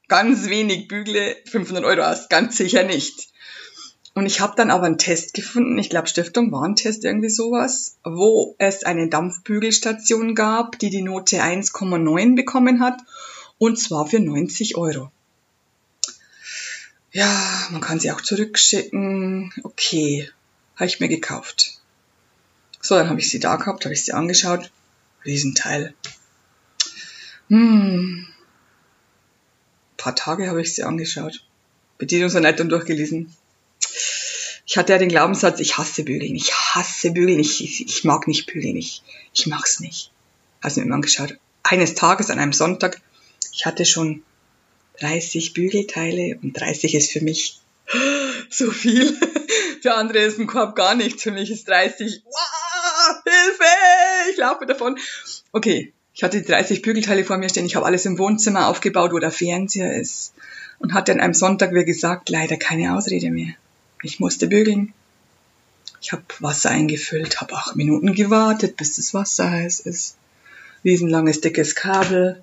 ganz 0.08 0.48
wenig 0.48 0.88
bügle, 0.88 1.36
500 1.46 1.84
Euro 1.84 2.02
aus, 2.02 2.28
ganz 2.28 2.58
sicher 2.58 2.84
nicht. 2.84 3.28
Und 4.14 4.26
ich 4.26 4.40
habe 4.40 4.54
dann 4.56 4.70
aber 4.70 4.84
einen 4.84 4.98
Test 4.98 5.34
gefunden, 5.34 5.76
ich 5.78 5.90
glaube 5.90 6.06
Stiftung 6.06 6.52
Warntest, 6.52 7.04
irgendwie 7.04 7.30
sowas, 7.30 7.96
wo 8.04 8.54
es 8.58 8.84
eine 8.84 9.08
Dampfbügelstation 9.08 10.36
gab, 10.36 10.78
die 10.78 10.90
die 10.90 11.02
Note 11.02 11.42
1,9 11.42 12.36
bekommen 12.36 12.80
hat, 12.80 13.00
und 13.58 13.78
zwar 13.78 14.06
für 14.06 14.20
90 14.20 14.76
Euro. 14.76 15.10
Ja, 17.14 17.68
man 17.70 17.80
kann 17.80 17.98
sie 17.98 18.12
auch 18.12 18.20
zurückschicken. 18.20 19.50
Okay, 19.62 20.28
habe 20.76 20.86
ich 20.86 21.00
mir 21.00 21.08
gekauft. 21.08 21.78
So, 22.82 22.96
dann 22.96 23.08
habe 23.08 23.20
ich 23.20 23.30
sie 23.30 23.40
da 23.40 23.56
gehabt, 23.56 23.84
habe 23.84 23.94
ich 23.94 24.04
sie 24.04 24.12
angeschaut. 24.12 24.70
Riesenteil. 25.24 25.94
Hm. 27.48 28.26
Ein 28.26 29.96
paar 29.96 30.14
Tage 30.14 30.48
habe 30.48 30.60
ich 30.60 30.74
sie 30.74 30.82
angeschaut. 30.82 31.42
Bedienungsanleitung 31.96 32.68
durchgelesen 32.68 33.34
ich 34.66 34.78
hatte 34.78 34.92
ja 34.92 34.98
den 34.98 35.08
Glaubenssatz, 35.08 35.60
ich 35.60 35.76
hasse 35.78 36.04
Bügeln, 36.04 36.34
ich 36.34 36.52
hasse 36.52 37.10
Bügeln, 37.10 37.38
ich, 37.38 37.62
ich, 37.62 37.86
ich 37.86 38.04
mag 38.04 38.26
nicht 38.26 38.46
bügeln, 38.46 38.76
ich, 38.76 39.02
ich 39.32 39.46
mag's 39.46 39.80
nicht. 39.80 40.10
Hast 40.62 40.76
mir 40.76 40.82
immer 40.82 40.94
angeschaut. 40.94 41.38
Eines 41.62 41.94
Tages 41.94 42.30
an 42.30 42.38
einem 42.38 42.52
Sonntag, 42.52 43.00
ich 43.52 43.66
hatte 43.66 43.84
schon 43.84 44.22
30 45.00 45.54
Bügelteile 45.54 46.38
und 46.42 46.58
30 46.58 46.94
ist 46.94 47.12
für 47.12 47.20
mich 47.20 47.60
so 48.50 48.70
viel. 48.70 49.16
Für 49.82 49.96
andere 49.96 50.20
ist 50.20 50.38
ein 50.38 50.46
Korb 50.46 50.76
gar 50.76 50.94
nichts, 50.94 51.22
für 51.22 51.30
mich 51.30 51.50
ist 51.50 51.68
30, 51.68 52.22
wow, 52.24 53.22
Hilfe, 53.22 54.30
ich 54.32 54.38
laufe 54.38 54.64
davon. 54.64 54.98
Okay, 55.52 55.92
ich 56.14 56.22
hatte 56.22 56.40
die 56.40 56.46
30 56.46 56.80
Bügelteile 56.80 57.22
vor 57.22 57.36
mir 57.36 57.50
stehen, 57.50 57.66
ich 57.66 57.76
habe 57.76 57.84
alles 57.84 58.06
im 58.06 58.18
Wohnzimmer 58.18 58.68
aufgebaut, 58.68 59.12
wo 59.12 59.18
der 59.18 59.30
Fernseher 59.30 59.94
ist 59.94 60.32
und 60.78 60.94
hatte 60.94 61.12
an 61.12 61.20
einem 61.20 61.34
Sonntag, 61.34 61.74
wie 61.74 61.84
gesagt, 61.84 62.30
leider 62.30 62.56
keine 62.56 62.96
Ausrede 62.96 63.30
mehr. 63.30 63.54
Ich 64.02 64.20
musste 64.20 64.46
bügeln. 64.46 64.94
Ich 66.00 66.12
habe 66.12 66.22
Wasser 66.40 66.70
eingefüllt, 66.70 67.40
habe 67.40 67.54
acht 67.54 67.76
Minuten 67.76 68.14
gewartet, 68.14 68.76
bis 68.76 68.96
das 68.96 69.14
Wasser 69.14 69.50
heiß 69.50 69.80
ist. 69.80 70.16
Riesenlanges, 70.84 71.40
dickes 71.40 71.74
Kabel. 71.74 72.42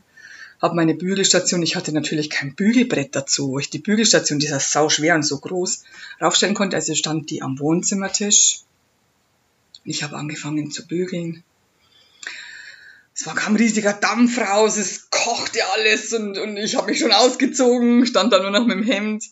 Habe 0.62 0.76
meine 0.76 0.94
Bügelstation, 0.94 1.64
ich 1.64 1.76
hatte 1.76 1.92
natürlich 1.92 2.30
kein 2.30 2.54
Bügelbrett 2.54 3.16
dazu, 3.16 3.50
wo 3.50 3.60
ich 3.60 3.72
die 3.72 3.80
Bügelstation, 3.80 4.40
die 4.40 4.46
ist 4.46 4.72
sau 4.72 4.90
schwer 4.90 5.16
und 5.16 5.24
so 5.24 5.40
groß, 5.40 5.84
raufstellen 6.22 6.54
konnte. 6.54 6.76
Also 6.76 6.94
stand 6.94 7.32
die 7.32 7.42
am 7.42 7.58
Wohnzimmertisch. 7.60 8.62
Ich 9.84 10.04
habe 10.04 10.16
angefangen 10.16 10.72
zu 10.72 10.86
bügeln. 10.86 11.44
Es 13.16 13.26
war 13.26 13.36
kam 13.36 13.56
riesiger 13.56 13.94
Dampf 13.94 14.38
raus, 14.38 14.78
es 14.78 15.10
kochte 15.10 15.60
alles 15.74 16.14
und, 16.14 16.38
und 16.38 16.58
ich 16.58 16.76
habe 16.76 16.92
mich 16.92 17.00
schon 17.00 17.12
ausgezogen, 17.12 18.06
stand 18.06 18.32
da 18.32 18.42
nur 18.42 18.52
noch 18.52 18.66
mit 18.66 18.78
dem 18.78 18.84
Hemd 18.84 19.26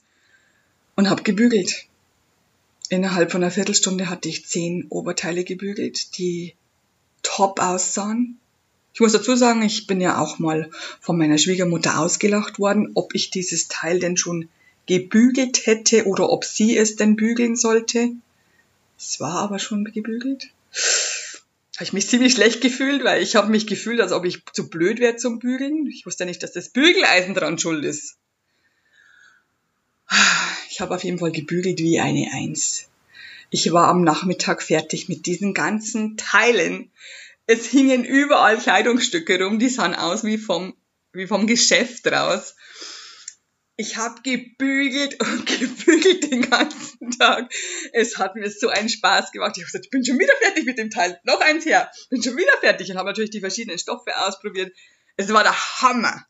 und 0.95 1.09
habe 1.09 1.23
gebügelt. 1.23 1.85
Innerhalb 2.89 3.31
von 3.31 3.43
einer 3.43 3.51
Viertelstunde 3.51 4.09
hatte 4.09 4.29
ich 4.29 4.45
zehn 4.47 4.87
Oberteile 4.89 5.43
gebügelt, 5.43 6.17
die 6.17 6.55
top 7.21 7.59
aussahen. 7.59 8.39
Ich 8.99 9.01
muss 9.01 9.13
dazu 9.13 9.37
sagen, 9.37 9.61
ich 9.61 9.87
bin 9.87 10.01
ja 10.01 10.19
auch 10.19 10.39
mal 10.39 10.69
von 10.99 11.17
meiner 11.17 11.37
Schwiegermutter 11.37 11.99
ausgelacht 11.99 12.59
worden, 12.59 12.91
ob 12.95 13.15
ich 13.15 13.29
dieses 13.29 13.69
Teil 13.69 13.97
denn 13.97 14.17
schon 14.17 14.49
gebügelt 14.87 15.65
hätte 15.65 16.05
oder 16.05 16.29
ob 16.29 16.43
sie 16.43 16.75
es 16.75 16.97
denn 16.97 17.15
bügeln 17.15 17.55
sollte. 17.55 18.09
Es 18.97 19.21
war 19.21 19.35
aber 19.35 19.57
schon 19.57 19.85
gebügelt. 19.85 20.49
Habe 21.75 21.85
ich 21.85 21.93
mich 21.93 22.09
ziemlich 22.09 22.33
schlecht 22.33 22.59
gefühlt, 22.59 23.05
weil 23.05 23.23
ich 23.23 23.37
habe 23.37 23.49
mich 23.49 23.67
gefühlt, 23.67 24.01
als 24.01 24.11
ob 24.11 24.25
ich 24.25 24.43
zu 24.51 24.69
blöd 24.69 24.99
wäre 24.99 25.15
zum 25.15 25.39
Bügeln. 25.39 25.87
Ich 25.87 26.05
wusste 26.05 26.25
nicht, 26.25 26.43
dass 26.43 26.51
das 26.51 26.67
Bügeleisen 26.67 27.33
dran 27.33 27.57
schuld 27.57 27.85
ist. 27.85 28.17
Ich 30.69 30.81
habe 30.81 30.93
auf 30.93 31.05
jeden 31.05 31.19
Fall 31.19 31.31
gebügelt 31.31 31.79
wie 31.79 32.01
eine 32.01 32.33
Eins. 32.33 32.89
Ich 33.49 33.71
war 33.71 33.87
am 33.87 34.03
Nachmittag 34.03 34.61
fertig 34.61 35.07
mit 35.07 35.25
diesen 35.25 35.53
ganzen 35.53 36.17
Teilen. 36.17 36.91
Es 37.51 37.65
hingen 37.65 38.05
überall 38.05 38.59
Kleidungsstücke 38.59 39.43
rum, 39.43 39.57
die 39.57 39.69
sahen 39.69 39.95
aus 39.95 40.23
wie 40.23 40.37
vom, 40.37 40.75
wie 41.13 41.25
vom 41.25 41.47
Geschäft 41.47 42.05
raus. 42.05 42.55
Ich 43.75 43.97
habe 43.97 44.21
gebügelt 44.21 45.19
und 45.19 45.45
gebügelt 45.59 46.31
den 46.31 46.47
ganzen 46.47 47.09
Tag. 47.17 47.51
Es 47.91 48.19
hat 48.19 48.35
mir 48.35 48.51
so 48.51 48.69
einen 48.69 48.87
Spaß 48.87 49.31
gemacht. 49.31 49.53
Ich 49.57 49.63
habe 49.63 49.65
gesagt, 49.65 49.85
ich 49.85 49.89
bin 49.89 50.05
schon 50.05 50.19
wieder 50.19 50.35
fertig 50.39 50.65
mit 50.65 50.77
dem 50.77 50.91
Teil. 50.91 51.19
Noch 51.23 51.41
eins 51.41 51.65
her. 51.65 51.89
Bin 52.11 52.21
schon 52.21 52.37
wieder 52.37 52.55
fertig 52.59 52.91
und 52.91 52.97
habe 52.97 53.09
natürlich 53.09 53.31
die 53.31 53.39
verschiedenen 53.39 53.79
Stoffe 53.79 54.15
ausprobiert. 54.27 54.71
Es 55.17 55.33
war 55.33 55.41
der 55.41 55.55
Hammer. 55.81 56.23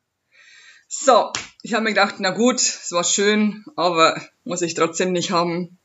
So, 0.87 1.33
ich 1.63 1.73
habe 1.73 1.83
mir 1.83 1.89
gedacht, 1.89 2.15
na 2.19 2.29
gut, 2.29 2.61
es 2.61 2.93
war 2.93 3.03
schön, 3.03 3.65
aber 3.75 4.25
muss 4.45 4.61
ich 4.61 4.73
trotzdem 4.73 5.11
nicht 5.11 5.31
haben. 5.31 5.79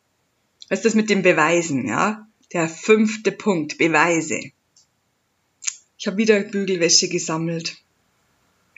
Was 0.69 0.79
ist 0.79 0.85
das 0.85 0.95
mit 0.95 1.11
dem 1.11 1.23
Beweisen, 1.23 1.89
ja? 1.89 2.29
Der 2.53 2.69
fünfte 2.69 3.33
Punkt, 3.33 3.79
Beweise. 3.79 4.53
Ich 6.05 6.07
habe 6.07 6.19
wieder 6.19 6.39
Bügelwäsche 6.41 7.09
gesammelt. 7.09 7.79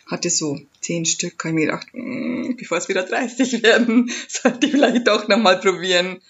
Hatte 0.08 0.30
so 0.30 0.60
zehn 0.80 1.04
Stück, 1.04 1.32
habe 1.40 1.48
ich 1.48 1.54
mir 1.56 1.66
gedacht, 1.66 1.88
mh, 1.92 2.04
hm, 2.04 2.56
bevor 2.56 2.78
es 2.78 2.88
wieder 2.88 3.02
30 3.02 3.62
werden, 3.64 4.12
sollte 4.28 4.66
ich 4.66 4.70
vielleicht 4.70 5.08
doch 5.08 5.26
nochmal 5.26 5.58
probieren. 5.58 6.22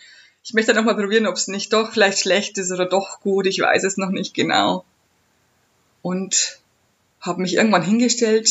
Ich 0.42 0.54
möchte 0.54 0.72
nochmal 0.72 0.94
probieren, 0.94 1.26
ob 1.26 1.36
es 1.36 1.48
nicht 1.48 1.70
doch 1.74 1.92
vielleicht 1.92 2.20
schlecht 2.20 2.56
ist 2.56 2.72
oder 2.72 2.86
doch 2.86 3.20
gut, 3.20 3.46
ich 3.46 3.60
weiß 3.60 3.84
es 3.84 3.98
noch 3.98 4.08
nicht 4.08 4.32
genau. 4.32 4.86
Und 6.00 6.60
habe 7.20 7.42
mich 7.42 7.56
irgendwann 7.56 7.84
hingestellt, 7.84 8.48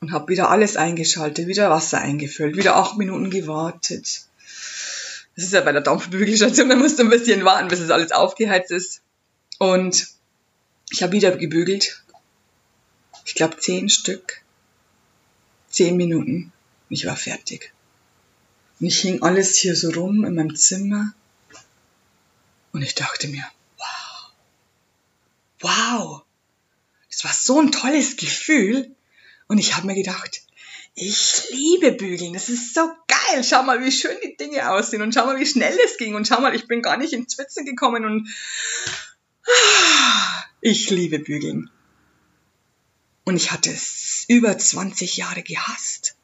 und 0.00 0.12
habe 0.12 0.28
wieder 0.28 0.48
alles 0.48 0.76
eingeschaltet, 0.76 1.48
wieder 1.48 1.70
Wasser 1.70 2.00
eingefüllt, 2.00 2.56
wieder 2.56 2.76
acht 2.76 2.98
Minuten 2.98 3.30
gewartet. 3.30 4.26
Das 5.34 5.44
ist 5.44 5.52
ja 5.52 5.62
bei 5.62 5.72
der 5.72 5.82
Dampfbügelstation, 5.82 6.68
da 6.68 6.76
musst 6.76 7.00
du 7.00 7.02
ein 7.02 7.10
bisschen 7.10 7.44
warten, 7.44 7.66
bis 7.66 7.80
es 7.80 7.90
alles 7.90 8.12
aufgeheizt 8.12 8.70
ist. 8.70 9.02
Und 9.58 10.15
ich 10.96 11.02
habe 11.02 11.12
wieder 11.12 11.36
gebügelt. 11.36 12.02
Ich 13.26 13.34
glaube 13.34 13.58
zehn 13.58 13.90
Stück. 13.90 14.40
Zehn 15.68 15.94
Minuten. 15.98 16.54
Ich 16.88 17.04
war 17.04 17.16
fertig. 17.16 17.74
Und 18.80 18.86
ich 18.86 19.00
hing 19.00 19.22
alles 19.22 19.58
hier 19.58 19.76
so 19.76 19.90
rum 19.90 20.24
in 20.24 20.34
meinem 20.34 20.56
Zimmer. 20.56 21.12
Und 22.72 22.80
ich 22.80 22.94
dachte 22.94 23.28
mir, 23.28 23.46
wow. 23.76 24.32
Wow. 25.60 26.22
Das 27.10 27.24
war 27.24 27.32
so 27.34 27.60
ein 27.60 27.72
tolles 27.72 28.16
Gefühl. 28.16 28.90
Und 29.48 29.58
ich 29.58 29.76
habe 29.76 29.86
mir 29.86 29.96
gedacht, 29.96 30.44
ich 30.94 31.50
liebe 31.50 31.92
Bügeln, 31.92 32.32
das 32.32 32.48
ist 32.48 32.72
so 32.72 32.88
geil. 33.06 33.44
Schau 33.44 33.62
mal, 33.64 33.84
wie 33.84 33.92
schön 33.92 34.16
die 34.24 34.38
Dinge 34.38 34.70
aussehen 34.70 35.02
und 35.02 35.12
schau 35.12 35.26
mal, 35.26 35.38
wie 35.38 35.44
schnell 35.44 35.76
es 35.84 35.98
ging 35.98 36.14
und 36.14 36.26
schau 36.26 36.40
mal, 36.40 36.54
ich 36.54 36.66
bin 36.66 36.80
gar 36.80 36.96
nicht 36.96 37.12
ins 37.12 37.34
Schwitzen 37.34 37.66
gekommen 37.66 38.06
und 38.06 38.30
ich 40.60 40.90
liebe 40.90 41.18
Bügeln. 41.18 41.70
Und 43.24 43.36
ich 43.36 43.50
hatte 43.52 43.70
es 43.70 44.24
über 44.28 44.56
20 44.56 45.16
Jahre 45.16 45.42
gehasst. 45.42 46.16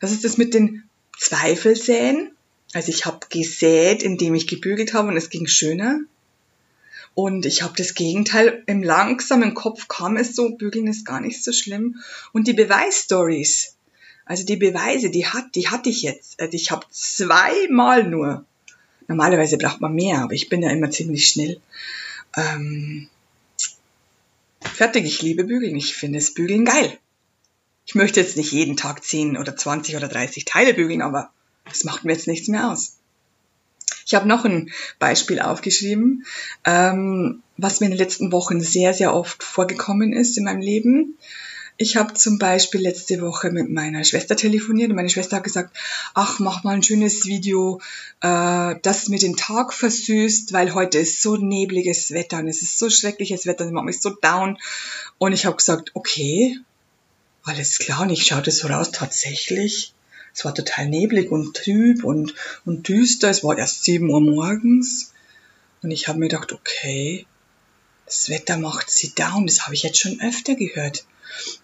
Das 0.00 0.12
ist 0.12 0.24
das 0.24 0.38
mit 0.38 0.54
den 0.54 0.84
Zweifelsäen. 1.18 2.32
Also 2.72 2.90
ich 2.90 3.06
habe 3.06 3.26
gesät, 3.28 4.02
indem 4.02 4.34
ich 4.34 4.46
gebügelt 4.46 4.94
habe 4.94 5.08
und 5.08 5.16
es 5.16 5.30
ging 5.30 5.46
schöner. 5.46 6.00
Und 7.14 7.46
ich 7.46 7.62
habe 7.62 7.74
das 7.76 7.94
Gegenteil, 7.94 8.62
im 8.66 8.82
langsamen 8.82 9.54
Kopf 9.54 9.88
kam 9.88 10.16
es 10.16 10.36
so, 10.36 10.50
bügeln 10.50 10.86
ist 10.86 11.04
gar 11.04 11.20
nicht 11.20 11.42
so 11.42 11.52
schlimm. 11.52 11.96
Und 12.32 12.46
die 12.46 12.52
Beweisstories, 12.52 13.74
also 14.24 14.44
die 14.44 14.56
Beweise, 14.56 15.10
die 15.10 15.26
hat, 15.26 15.54
die 15.56 15.68
hatte 15.68 15.88
ich 15.88 16.02
jetzt. 16.02 16.40
Also 16.40 16.54
ich 16.54 16.70
habe 16.70 16.86
zweimal 16.90 18.04
nur. 18.04 18.44
Normalerweise 19.08 19.58
braucht 19.58 19.80
man 19.80 19.94
mehr, 19.94 20.18
aber 20.18 20.34
ich 20.34 20.48
bin 20.48 20.62
ja 20.62 20.70
immer 20.70 20.90
ziemlich 20.90 21.26
schnell. 21.26 21.60
Ähm, 22.38 23.08
fertig, 24.60 25.04
ich 25.04 25.22
liebe 25.22 25.44
Bügeln. 25.44 25.74
Ich 25.76 25.94
finde 25.94 26.18
das 26.18 26.34
Bügeln 26.34 26.64
geil. 26.64 26.98
Ich 27.84 27.94
möchte 27.94 28.20
jetzt 28.20 28.36
nicht 28.36 28.52
jeden 28.52 28.76
Tag 28.76 29.02
10 29.02 29.36
oder 29.36 29.56
20 29.56 29.96
oder 29.96 30.08
30 30.08 30.44
Teile 30.44 30.74
bügeln, 30.74 31.02
aber 31.02 31.30
das 31.64 31.84
macht 31.84 32.04
mir 32.04 32.12
jetzt 32.12 32.28
nichts 32.28 32.48
mehr 32.48 32.70
aus. 32.70 32.98
Ich 34.06 34.14
habe 34.14 34.28
noch 34.28 34.44
ein 34.44 34.70
Beispiel 34.98 35.40
aufgeschrieben, 35.40 36.24
ähm, 36.64 37.42
was 37.56 37.80
mir 37.80 37.86
in 37.86 37.92
den 37.92 37.98
letzten 37.98 38.30
Wochen 38.30 38.60
sehr, 38.60 38.94
sehr 38.94 39.14
oft 39.14 39.42
vorgekommen 39.42 40.12
ist 40.12 40.38
in 40.38 40.44
meinem 40.44 40.60
Leben. 40.60 41.18
Ich 41.80 41.96
habe 41.96 42.12
zum 42.14 42.40
Beispiel 42.40 42.80
letzte 42.80 43.20
Woche 43.20 43.52
mit 43.52 43.70
meiner 43.70 44.02
Schwester 44.02 44.34
telefoniert 44.34 44.90
und 44.90 44.96
meine 44.96 45.10
Schwester 45.10 45.36
hat 45.36 45.44
gesagt, 45.44 45.76
ach, 46.12 46.40
mach 46.40 46.64
mal 46.64 46.74
ein 46.74 46.82
schönes 46.82 47.24
Video, 47.24 47.80
äh, 48.20 48.74
das 48.82 49.08
mir 49.08 49.20
den 49.20 49.36
Tag 49.36 49.72
versüßt, 49.72 50.52
weil 50.52 50.74
heute 50.74 50.98
ist 50.98 51.22
so 51.22 51.36
nebliges 51.36 52.10
Wetter 52.10 52.38
und 52.38 52.48
es 52.48 52.62
ist 52.62 52.80
so 52.80 52.90
schreckliches 52.90 53.46
Wetter, 53.46 53.62
das 53.62 53.72
macht 53.72 53.84
mich 53.84 54.00
so 54.00 54.10
down. 54.10 54.58
Und 55.18 55.32
ich 55.32 55.46
habe 55.46 55.54
gesagt, 55.54 55.92
okay, 55.94 56.58
alles 57.44 57.78
klar, 57.78 58.02
und 58.02 58.10
ich 58.10 58.26
schaue 58.26 58.42
das 58.42 58.58
so 58.58 58.66
raus, 58.66 58.90
tatsächlich. 58.90 59.94
Es 60.34 60.44
war 60.44 60.56
total 60.56 60.88
neblig 60.88 61.30
und 61.30 61.56
trüb 61.56 62.02
und, 62.02 62.34
und 62.66 62.88
düster, 62.88 63.30
es 63.30 63.44
war 63.44 63.56
erst 63.56 63.84
sieben 63.84 64.10
Uhr 64.10 64.20
morgens. 64.20 65.12
Und 65.84 65.92
ich 65.92 66.08
habe 66.08 66.18
mir 66.18 66.26
gedacht, 66.26 66.50
okay, 66.50 67.24
das 68.04 68.30
Wetter 68.30 68.56
macht 68.56 68.90
sie 68.90 69.14
down, 69.14 69.46
das 69.46 69.60
habe 69.60 69.76
ich 69.76 69.84
jetzt 69.84 70.00
schon 70.00 70.20
öfter 70.20 70.56
gehört. 70.56 71.04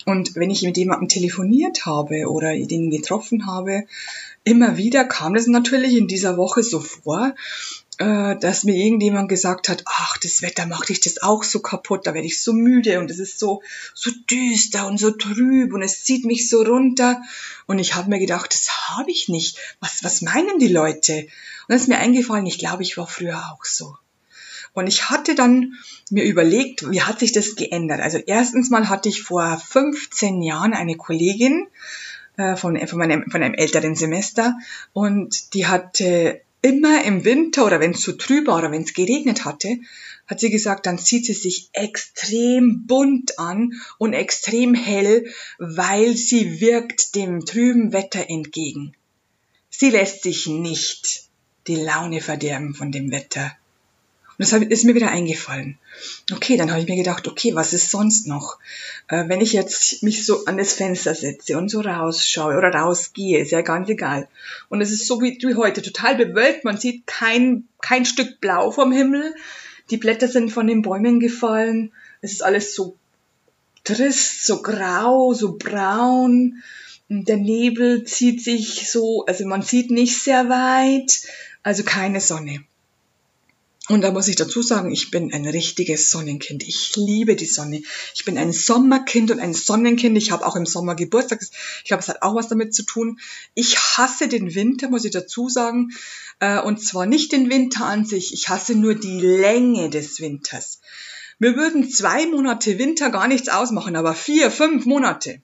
Und 0.04 0.34
wenn 0.36 0.50
ich 0.50 0.62
mit 0.62 0.76
jemandem 0.76 1.08
telefoniert 1.08 1.86
habe 1.86 2.28
oder 2.28 2.54
den 2.56 2.90
getroffen 2.90 3.46
habe, 3.46 3.84
immer 4.44 4.76
wieder 4.76 5.04
kam 5.04 5.34
das 5.34 5.46
natürlich 5.46 5.96
in 5.96 6.08
dieser 6.08 6.36
Woche 6.36 6.62
so 6.62 6.80
vor, 6.80 7.34
äh, 7.98 8.36
dass 8.36 8.64
mir 8.64 8.74
irgendjemand 8.74 9.28
gesagt 9.28 9.68
hat, 9.68 9.82
ach, 9.86 10.18
das 10.18 10.42
Wetter 10.42 10.66
macht 10.66 10.88
dich 10.88 11.00
das 11.00 11.22
auch 11.22 11.44
so 11.44 11.60
kaputt, 11.60 12.06
da 12.06 12.14
werde 12.14 12.26
ich 12.26 12.42
so 12.42 12.52
müde 12.52 12.98
und 12.98 13.10
es 13.10 13.18
ist 13.18 13.38
so, 13.38 13.62
so 13.94 14.10
düster 14.30 14.86
und 14.86 14.98
so 14.98 15.12
trüb 15.12 15.72
und 15.72 15.82
es 15.82 16.02
zieht 16.04 16.24
mich 16.24 16.48
so 16.48 16.62
runter. 16.62 17.22
Und 17.66 17.78
ich 17.78 17.94
habe 17.94 18.10
mir 18.10 18.18
gedacht, 18.18 18.52
das 18.52 18.68
habe 18.88 19.10
ich 19.10 19.28
nicht. 19.28 19.58
Was, 19.80 20.02
was 20.02 20.22
meinen 20.22 20.58
die 20.58 20.68
Leute? 20.68 21.22
Und 21.22 21.30
dann 21.68 21.76
ist 21.76 21.88
mir 21.88 21.98
eingefallen, 21.98 22.46
ich 22.46 22.58
glaube, 22.58 22.82
ich 22.82 22.96
war 22.96 23.06
früher 23.06 23.38
auch 23.52 23.64
so. 23.64 23.96
Und 24.74 24.88
ich 24.88 25.08
hatte 25.08 25.34
dann 25.34 25.74
mir 26.10 26.24
überlegt, 26.24 26.90
wie 26.90 27.02
hat 27.02 27.20
sich 27.20 27.32
das 27.32 27.54
geändert? 27.54 28.00
Also 28.00 28.18
erstens 28.18 28.70
mal 28.70 28.88
hatte 28.88 29.08
ich 29.08 29.22
vor 29.22 29.56
15 29.56 30.42
Jahren 30.42 30.74
eine 30.74 30.96
Kollegin 30.96 31.68
äh, 32.36 32.56
von, 32.56 32.76
von, 32.86 32.98
meinem, 32.98 33.30
von 33.30 33.42
einem 33.42 33.54
älteren 33.54 33.94
Semester 33.94 34.54
und 34.92 35.54
die 35.54 35.66
hatte 35.66 36.40
immer 36.60 37.04
im 37.04 37.24
Winter 37.24 37.66
oder 37.66 37.78
wenn 37.78 37.92
es 37.92 38.00
zu 38.00 38.16
trüb 38.16 38.48
war 38.48 38.58
oder 38.58 38.72
wenn 38.72 38.82
es 38.82 38.94
geregnet 38.94 39.44
hatte, 39.44 39.78
hat 40.26 40.40
sie 40.40 40.50
gesagt, 40.50 40.86
dann 40.86 40.98
zieht 40.98 41.26
sie 41.26 41.34
sich 41.34 41.68
extrem 41.72 42.86
bunt 42.86 43.38
an 43.38 43.74
und 43.98 44.14
extrem 44.14 44.74
hell, 44.74 45.30
weil 45.58 46.16
sie 46.16 46.60
wirkt 46.60 47.14
dem 47.14 47.44
trüben 47.44 47.92
Wetter 47.92 48.28
entgegen. 48.28 48.94
Sie 49.68 49.90
lässt 49.90 50.22
sich 50.22 50.46
nicht 50.46 51.24
die 51.66 51.76
Laune 51.76 52.20
verderben 52.20 52.74
von 52.74 52.90
dem 52.90 53.10
Wetter. 53.10 53.52
Und 54.36 54.50
das 54.50 54.52
ist 54.52 54.84
mir 54.84 54.94
wieder 54.94 55.10
eingefallen. 55.10 55.78
Okay, 56.32 56.56
dann 56.56 56.70
habe 56.70 56.80
ich 56.80 56.88
mir 56.88 56.96
gedacht, 56.96 57.28
okay, 57.28 57.54
was 57.54 57.72
ist 57.72 57.90
sonst 57.90 58.26
noch? 58.26 58.58
Äh, 59.08 59.28
wenn 59.28 59.40
ich 59.40 59.52
jetzt 59.52 60.02
mich 60.02 60.26
so 60.26 60.44
an 60.46 60.58
das 60.58 60.72
Fenster 60.72 61.14
setze 61.14 61.56
und 61.56 61.70
so 61.70 61.80
rausschaue 61.80 62.56
oder 62.56 62.70
rausgehe, 62.70 63.38
ist 63.38 63.52
ja 63.52 63.60
ganz 63.60 63.88
egal. 63.88 64.28
Und 64.68 64.80
es 64.80 64.90
ist 64.90 65.06
so 65.06 65.20
wie, 65.20 65.38
wie 65.40 65.54
heute, 65.54 65.82
total 65.82 66.16
bewölkt, 66.16 66.64
man 66.64 66.78
sieht 66.78 67.06
kein, 67.06 67.68
kein 67.80 68.04
Stück 68.04 68.40
Blau 68.40 68.72
vom 68.72 68.90
Himmel, 68.90 69.34
die 69.90 69.98
Blätter 69.98 70.26
sind 70.26 70.50
von 70.50 70.66
den 70.66 70.82
Bäumen 70.82 71.20
gefallen, 71.20 71.92
es 72.20 72.32
ist 72.32 72.42
alles 72.42 72.74
so 72.74 72.96
trist, 73.84 74.44
so 74.44 74.62
grau, 74.62 75.32
so 75.34 75.56
braun, 75.56 76.62
der 77.08 77.36
Nebel 77.36 78.04
zieht 78.04 78.42
sich 78.42 78.90
so, 78.90 79.24
also 79.26 79.46
man 79.46 79.62
sieht 79.62 79.90
nicht 79.90 80.18
sehr 80.18 80.48
weit, 80.48 81.20
also 81.62 81.84
keine 81.84 82.20
Sonne. 82.20 82.64
Und 83.88 84.00
da 84.00 84.12
muss 84.12 84.28
ich 84.28 84.36
dazu 84.36 84.62
sagen, 84.62 84.90
ich 84.90 85.10
bin 85.10 85.34
ein 85.34 85.46
richtiges 85.46 86.10
Sonnenkind. 86.10 86.62
Ich 86.62 86.96
liebe 86.96 87.36
die 87.36 87.44
Sonne. 87.44 87.82
Ich 88.14 88.24
bin 88.24 88.38
ein 88.38 88.50
Sommerkind 88.50 89.30
und 89.30 89.40
ein 89.40 89.52
Sonnenkind. 89.52 90.16
Ich 90.16 90.30
habe 90.30 90.46
auch 90.46 90.56
im 90.56 90.64
Sommer 90.64 90.94
Geburtstag. 90.94 91.40
Ich 91.42 91.84
glaube, 91.84 92.02
es 92.02 92.08
hat 92.08 92.22
auch 92.22 92.34
was 92.34 92.48
damit 92.48 92.74
zu 92.74 92.84
tun. 92.84 93.20
Ich 93.52 93.76
hasse 93.78 94.26
den 94.26 94.54
Winter, 94.54 94.88
muss 94.88 95.04
ich 95.04 95.12
dazu 95.12 95.50
sagen. 95.50 95.90
Äh, 96.40 96.60
und 96.60 96.80
zwar 96.80 97.04
nicht 97.04 97.32
den 97.32 97.50
Winter 97.50 97.84
an 97.84 98.06
sich. 98.06 98.32
Ich 98.32 98.48
hasse 98.48 98.74
nur 98.74 98.94
die 98.94 99.20
Länge 99.20 99.90
des 99.90 100.18
Winters. 100.18 100.80
Mir 101.38 101.54
würden 101.54 101.90
zwei 101.90 102.26
Monate 102.26 102.78
Winter 102.78 103.10
gar 103.10 103.28
nichts 103.28 103.50
ausmachen, 103.50 103.96
aber 103.96 104.14
vier, 104.14 104.50
fünf 104.50 104.86
Monate 104.86 105.42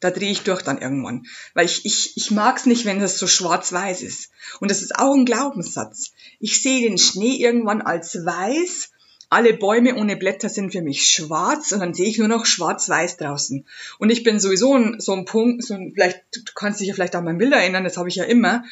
da 0.00 0.10
drehe 0.10 0.32
ich 0.32 0.42
durch 0.42 0.62
dann 0.62 0.80
irgendwann. 0.80 1.26
Weil 1.54 1.66
ich, 1.66 1.84
ich, 1.84 2.16
ich 2.16 2.30
mag 2.30 2.56
es 2.56 2.66
nicht, 2.66 2.84
wenn 2.84 3.00
das 3.00 3.18
so 3.18 3.26
schwarz-weiß 3.26 4.02
ist. 4.02 4.30
Und 4.58 4.70
das 4.70 4.82
ist 4.82 4.96
auch 4.98 5.14
ein 5.14 5.26
Glaubenssatz. 5.26 6.12
Ich 6.38 6.62
sehe 6.62 6.88
den 6.88 6.98
Schnee 6.98 7.36
irgendwann 7.36 7.82
als 7.82 8.14
weiß. 8.14 8.90
Alle 9.32 9.54
Bäume 9.54 9.94
ohne 9.94 10.16
Blätter 10.16 10.48
sind 10.48 10.72
für 10.72 10.82
mich 10.82 11.06
schwarz 11.06 11.70
und 11.70 11.78
dann 11.78 11.94
sehe 11.94 12.08
ich 12.08 12.18
nur 12.18 12.26
noch 12.26 12.46
schwarz-weiß 12.46 13.16
draußen. 13.16 13.64
Und 13.98 14.10
ich 14.10 14.24
bin 14.24 14.40
sowieso 14.40 14.74
ein, 14.74 14.98
so 14.98 15.12
ein 15.12 15.24
Punkt, 15.24 15.62
so 15.62 15.74
ein, 15.74 15.92
vielleicht, 15.94 16.20
du 16.32 16.40
kannst 16.54 16.80
dich 16.80 16.88
ja 16.88 16.94
vielleicht 16.94 17.14
an 17.14 17.24
mein 17.24 17.38
Bild 17.38 17.52
erinnern, 17.52 17.84
das 17.84 17.96
habe 17.96 18.08
ich 18.08 18.16
ja 18.16 18.24
immer. 18.24 18.64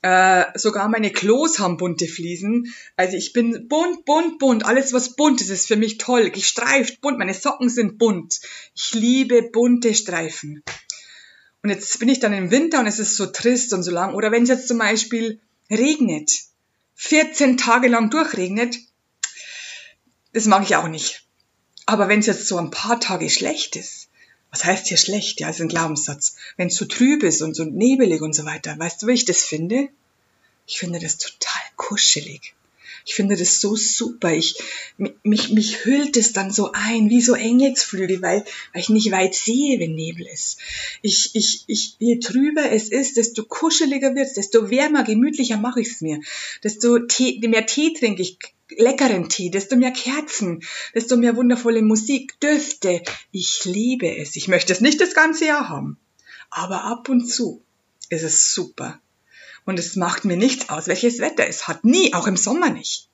Äh, 0.00 0.46
sogar 0.54 0.88
meine 0.88 1.10
Klos 1.10 1.58
haben 1.58 1.76
bunte 1.76 2.06
Fliesen. 2.06 2.72
Also 2.96 3.18
ich 3.18 3.34
bin 3.34 3.68
bunt, 3.68 4.06
bunt, 4.06 4.38
bunt. 4.38 4.64
Alles, 4.64 4.94
was 4.94 5.14
bunt 5.14 5.42
ist, 5.42 5.50
ist 5.50 5.68
für 5.68 5.76
mich 5.76 5.98
toll. 5.98 6.30
Gestreift, 6.30 7.02
bunt. 7.02 7.18
Meine 7.18 7.34
Socken 7.34 7.68
sind 7.68 7.98
bunt. 7.98 8.40
Ich 8.74 8.94
liebe 8.94 9.42
bunte 9.42 9.94
Streifen. 9.94 10.62
Und 11.62 11.68
jetzt 11.68 11.98
bin 11.98 12.08
ich 12.08 12.20
dann 12.20 12.32
im 12.32 12.50
Winter 12.50 12.80
und 12.80 12.86
es 12.86 12.98
ist 12.98 13.16
so 13.16 13.26
trist 13.26 13.74
und 13.74 13.82
so 13.82 13.90
lang. 13.90 14.14
Oder 14.14 14.32
wenn 14.32 14.44
es 14.44 14.48
jetzt 14.48 14.68
zum 14.68 14.78
Beispiel 14.78 15.40
regnet, 15.70 16.30
14 16.94 17.58
Tage 17.58 17.88
lang 17.88 18.08
durchregnet, 18.08 18.78
das 20.38 20.46
mag 20.46 20.62
ich 20.62 20.76
auch 20.76 20.88
nicht. 20.88 21.24
Aber 21.84 22.08
wenn 22.08 22.20
es 22.20 22.26
jetzt 22.26 22.46
so 22.46 22.58
ein 22.58 22.70
paar 22.70 23.00
Tage 23.00 23.28
schlecht 23.28 23.76
ist, 23.76 24.08
was 24.50 24.64
heißt 24.64 24.86
hier 24.86 24.96
schlecht? 24.96 25.40
Ja, 25.40 25.50
ist 25.50 25.60
ein 25.60 25.68
Glaubenssatz. 25.68 26.36
Wenn 26.56 26.68
es 26.68 26.76
so 26.76 26.84
trüb 26.84 27.22
ist 27.22 27.42
und 27.42 27.54
so 27.54 27.64
nebelig 27.64 28.22
und 28.22 28.34
so 28.34 28.44
weiter, 28.44 28.78
weißt 28.78 29.02
du, 29.02 29.08
wie 29.08 29.12
ich 29.12 29.24
das 29.24 29.42
finde? 29.42 29.88
Ich 30.66 30.78
finde 30.78 31.00
das 31.00 31.18
total 31.18 31.62
kuschelig. 31.76 32.54
Ich 33.04 33.14
finde 33.14 33.36
das 33.36 33.60
so 33.60 33.74
super. 33.74 34.32
Ich, 34.32 34.54
mich, 35.22 35.50
mich 35.50 35.84
hüllt 35.84 36.16
es 36.16 36.32
dann 36.32 36.50
so 36.50 36.72
ein, 36.72 37.10
wie 37.10 37.20
so 37.20 37.34
Engelsflügel, 37.34 38.22
weil, 38.22 38.44
weil 38.72 38.82
ich 38.82 38.90
nicht 38.90 39.10
weit 39.10 39.34
sehe, 39.34 39.80
wenn 39.80 39.94
Nebel 39.94 40.26
ist. 40.26 40.58
Ich, 41.02 41.34
ich, 41.34 41.64
ich, 41.66 41.96
je 41.98 42.18
trüber 42.18 42.70
es 42.70 42.90
ist, 42.90 43.16
desto 43.16 43.44
kuscheliger 43.44 44.14
wird's, 44.14 44.34
desto 44.34 44.70
wärmer, 44.70 45.04
gemütlicher 45.04 45.56
mache 45.56 45.80
ich 45.80 45.88
es 45.88 46.00
mir. 46.00 46.20
Desto 46.62 46.98
Tee, 47.00 47.40
mehr 47.48 47.66
Tee 47.66 47.94
trinke 47.94 48.22
ich, 48.22 48.38
leckeren 48.76 49.28
Tee, 49.28 49.50
desto 49.50 49.76
mehr 49.76 49.92
Kerzen, 49.92 50.62
desto 50.94 51.16
mehr 51.16 51.36
wundervolle 51.36 51.82
Musik, 51.82 52.38
Düfte. 52.40 53.02
Ich 53.30 53.64
liebe 53.64 54.16
es. 54.16 54.36
Ich 54.36 54.48
möchte 54.48 54.72
es 54.72 54.80
nicht 54.80 55.00
das 55.00 55.14
ganze 55.14 55.46
Jahr 55.46 55.68
haben. 55.68 55.98
Aber 56.50 56.84
ab 56.84 57.08
und 57.08 57.26
zu 57.26 57.62
ist 58.08 58.22
es 58.22 58.52
super. 58.52 59.00
Und 59.64 59.78
es 59.78 59.96
macht 59.96 60.24
mir 60.24 60.36
nichts 60.36 60.68
aus, 60.70 60.86
welches 60.86 61.18
Wetter 61.18 61.46
es 61.46 61.68
hat. 61.68 61.84
Nie, 61.84 62.14
auch 62.14 62.26
im 62.26 62.36
Sommer 62.36 62.70
nicht. 62.70 63.08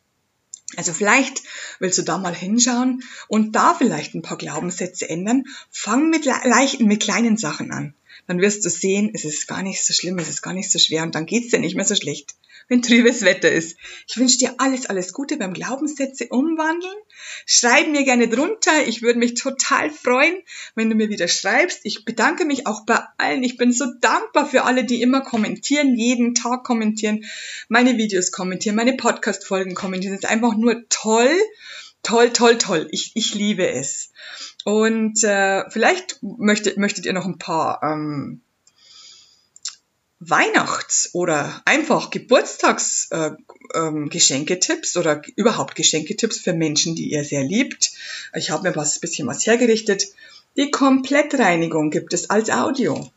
Also 0.76 0.92
vielleicht 0.92 1.42
willst 1.78 1.98
du 1.98 2.02
da 2.02 2.18
mal 2.18 2.34
hinschauen 2.34 3.02
und 3.28 3.52
da 3.54 3.74
vielleicht 3.74 4.14
ein 4.14 4.22
paar 4.22 4.38
Glaubenssätze 4.38 5.08
ändern. 5.08 5.44
Fang 5.70 6.10
mit 6.10 6.24
leichten, 6.24 6.86
mit 6.86 7.02
kleinen 7.02 7.36
Sachen 7.36 7.70
an. 7.70 7.94
Dann 8.26 8.40
wirst 8.40 8.64
du 8.64 8.70
sehen, 8.70 9.10
es 9.12 9.24
ist 9.24 9.46
gar 9.46 9.62
nicht 9.62 9.84
so 9.84 9.92
schlimm, 9.92 10.18
es 10.18 10.28
ist 10.28 10.42
gar 10.42 10.54
nicht 10.54 10.70
so 10.70 10.78
schwer 10.78 11.02
und 11.02 11.14
dann 11.14 11.26
geht's 11.26 11.50
dir 11.50 11.58
nicht 11.58 11.76
mehr 11.76 11.84
so 11.84 11.94
schlecht 11.94 12.34
wenn 12.68 12.82
trübes 12.82 13.22
Wetter 13.22 13.50
ist. 13.50 13.76
Ich 14.06 14.16
wünsche 14.16 14.38
dir 14.38 14.54
alles, 14.58 14.86
alles 14.86 15.12
Gute 15.12 15.36
beim 15.36 15.52
Glaubenssätze 15.52 16.28
umwandeln. 16.28 16.94
Schreib 17.46 17.88
mir 17.88 18.04
gerne 18.04 18.28
drunter. 18.28 18.86
Ich 18.86 19.02
würde 19.02 19.18
mich 19.18 19.34
total 19.34 19.90
freuen, 19.90 20.36
wenn 20.74 20.88
du 20.88 20.96
mir 20.96 21.08
wieder 21.08 21.28
schreibst. 21.28 21.80
Ich 21.84 22.04
bedanke 22.04 22.44
mich 22.44 22.66
auch 22.66 22.84
bei 22.86 23.00
allen. 23.18 23.42
Ich 23.42 23.56
bin 23.56 23.72
so 23.72 23.86
dankbar 24.00 24.46
für 24.48 24.64
alle, 24.64 24.84
die 24.84 25.02
immer 25.02 25.20
kommentieren, 25.20 25.96
jeden 25.96 26.34
Tag 26.34 26.64
kommentieren, 26.64 27.24
meine 27.68 27.96
Videos 27.98 28.30
kommentieren, 28.30 28.76
meine 28.76 28.94
Podcast-Folgen 28.94 29.74
kommentieren. 29.74 30.14
Das 30.14 30.24
ist 30.24 30.30
einfach 30.30 30.56
nur 30.56 30.88
toll. 30.88 31.30
Toll, 32.02 32.30
toll, 32.30 32.58
toll. 32.58 32.88
Ich, 32.90 33.12
ich 33.14 33.34
liebe 33.34 33.66
es. 33.66 34.10
Und 34.64 35.22
äh, 35.22 35.70
vielleicht 35.70 36.18
möchtet, 36.22 36.76
möchtet 36.78 37.06
ihr 37.06 37.12
noch 37.12 37.26
ein 37.26 37.38
paar 37.38 37.80
ähm, 37.82 38.40
Weihnachts- 40.20 41.10
oder 41.12 41.60
einfach 41.66 42.08
Geburtstagsgeschenketipps 42.10 44.96
äh, 44.96 44.98
ähm, 44.98 45.02
oder 45.02 45.20
überhaupt 45.36 45.74
Geschenketipps 45.74 46.38
für 46.38 46.54
Menschen, 46.54 46.94
die 46.94 47.10
ihr 47.10 47.24
sehr 47.24 47.44
liebt. 47.44 47.92
Ich 48.34 48.50
habe 48.50 48.66
mir 48.68 48.74
was 48.74 49.00
bisschen 49.00 49.28
was 49.28 49.46
hergerichtet. 49.46 50.06
Die 50.56 50.70
Komplettreinigung 50.70 51.90
gibt 51.90 52.14
es 52.14 52.30
als 52.30 52.48
Audio. 52.48 53.10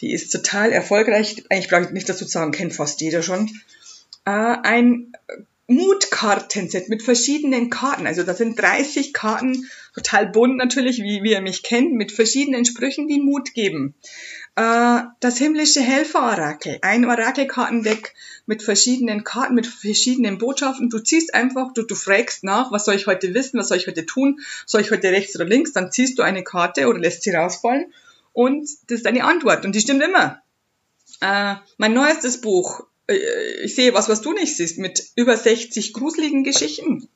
Die 0.00 0.12
ist 0.12 0.30
total 0.30 0.72
erfolgreich. 0.72 1.44
Eigentlich 1.50 1.68
brauche 1.68 1.82
ich 1.82 1.90
nicht 1.90 2.08
dazu 2.08 2.24
sagen, 2.24 2.52
kennt 2.52 2.74
fast 2.74 3.02
jeder 3.02 3.22
schon. 3.22 3.50
Äh, 4.24 4.30
ein 4.30 5.12
Mutkartenset 5.74 6.88
mit 6.88 7.02
verschiedenen 7.02 7.70
Karten. 7.70 8.06
Also 8.06 8.22
da 8.22 8.34
sind 8.34 8.58
30 8.58 9.12
Karten, 9.12 9.68
total 9.94 10.26
bunt 10.26 10.56
natürlich, 10.56 11.02
wie, 11.02 11.22
wie 11.22 11.32
ihr 11.32 11.40
mich 11.40 11.62
kennt, 11.62 11.92
mit 11.92 12.12
verschiedenen 12.12 12.64
Sprüchen, 12.64 13.08
die 13.08 13.20
Mut 13.20 13.54
geben. 13.54 13.94
Äh, 14.54 15.00
das 15.20 15.38
himmlische 15.38 15.80
Helfer-Orakel, 15.80 16.78
ein 16.82 17.06
Orakelkartendeck 17.06 18.14
mit 18.44 18.62
verschiedenen 18.62 19.24
Karten, 19.24 19.54
mit 19.54 19.66
verschiedenen 19.66 20.38
Botschaften. 20.38 20.90
Du 20.90 20.98
ziehst 20.98 21.34
einfach, 21.34 21.72
du, 21.72 21.82
du 21.82 21.94
fragst 21.94 22.44
nach, 22.44 22.70
was 22.70 22.84
soll 22.84 22.94
ich 22.94 23.06
heute 23.06 23.32
wissen, 23.32 23.58
was 23.58 23.68
soll 23.68 23.78
ich 23.78 23.86
heute 23.86 24.04
tun, 24.04 24.40
soll 24.66 24.82
ich 24.82 24.90
heute 24.90 25.08
rechts 25.08 25.34
oder 25.36 25.46
links, 25.46 25.72
dann 25.72 25.90
ziehst 25.90 26.18
du 26.18 26.22
eine 26.22 26.44
Karte 26.44 26.88
oder 26.88 26.98
lässt 26.98 27.22
sie 27.22 27.30
rausfallen 27.30 27.92
und 28.32 28.68
das 28.88 28.98
ist 28.98 29.06
deine 29.06 29.24
Antwort 29.24 29.64
und 29.64 29.74
die 29.74 29.80
stimmt 29.80 30.02
immer. 30.02 30.42
Äh, 31.20 31.54
mein 31.78 31.94
neuestes 31.94 32.40
Buch, 32.40 32.84
ich 33.06 33.74
sehe 33.74 33.94
was, 33.94 34.08
was 34.08 34.20
du 34.20 34.32
nicht 34.32 34.56
siehst, 34.56 34.78
mit 34.78 35.04
über 35.16 35.36
60 35.36 35.92
gruseligen 35.92 36.44
Geschichten. 36.44 37.08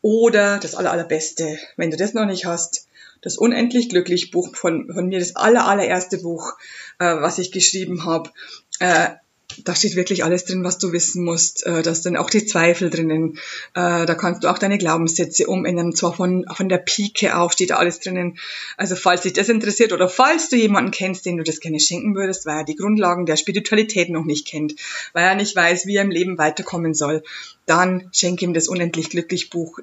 Oder 0.00 0.58
das 0.58 0.74
aller, 0.74 0.92
allerbeste, 0.92 1.58
wenn 1.76 1.90
du 1.90 1.96
das 1.96 2.14
noch 2.14 2.26
nicht 2.26 2.44
hast, 2.44 2.86
das 3.22 3.38
Unendlich 3.38 3.88
Glücklich 3.88 4.30
Buch 4.30 4.54
von, 4.54 4.92
von 4.92 5.06
mir, 5.06 5.18
das 5.18 5.34
aller, 5.34 5.66
allererste 5.66 6.18
Buch, 6.18 6.52
äh, 6.98 7.06
was 7.06 7.38
ich 7.38 7.52
geschrieben 7.52 8.04
habe. 8.04 8.30
Äh, 8.80 9.10
da 9.64 9.74
steht 9.74 9.96
wirklich 9.96 10.24
alles 10.24 10.44
drin, 10.44 10.64
was 10.64 10.78
du 10.78 10.92
wissen 10.92 11.24
musst. 11.24 11.66
Äh, 11.66 11.82
da 11.82 11.94
sind 11.94 12.16
auch 12.16 12.30
die 12.30 12.46
Zweifel 12.46 12.90
drinnen. 12.90 13.38
Äh, 13.74 14.06
da 14.06 14.14
kannst 14.14 14.42
du 14.42 14.48
auch 14.48 14.58
deine 14.58 14.78
Glaubenssätze 14.78 15.46
umändern. 15.46 15.94
Zwar 15.94 16.14
von, 16.14 16.44
von 16.52 16.68
der 16.68 16.78
Pike 16.78 17.36
auf 17.36 17.52
steht 17.52 17.70
da 17.70 17.76
alles 17.76 18.00
drinnen. 18.00 18.38
Also 18.76 18.96
falls 18.96 19.22
dich 19.22 19.34
das 19.34 19.48
interessiert 19.48 19.92
oder 19.92 20.08
falls 20.08 20.48
du 20.48 20.56
jemanden 20.56 20.90
kennst, 20.90 21.26
den 21.26 21.36
du 21.36 21.44
das 21.44 21.60
gerne 21.60 21.80
schenken 21.80 22.14
würdest, 22.14 22.46
weil 22.46 22.58
er 22.58 22.64
die 22.64 22.76
Grundlagen 22.76 23.26
der 23.26 23.36
Spiritualität 23.36 24.10
noch 24.10 24.24
nicht 24.24 24.46
kennt, 24.46 24.74
weil 25.12 25.24
er 25.24 25.34
nicht 25.34 25.54
weiß, 25.54 25.86
wie 25.86 25.96
er 25.96 26.02
im 26.02 26.10
Leben 26.10 26.38
weiterkommen 26.38 26.94
soll, 26.94 27.22
dann 27.66 28.08
schenke 28.12 28.44
ihm 28.44 28.54
das 28.54 28.68
Unendlich 28.68 29.10
Glücklich 29.10 29.50
Buch. 29.50 29.78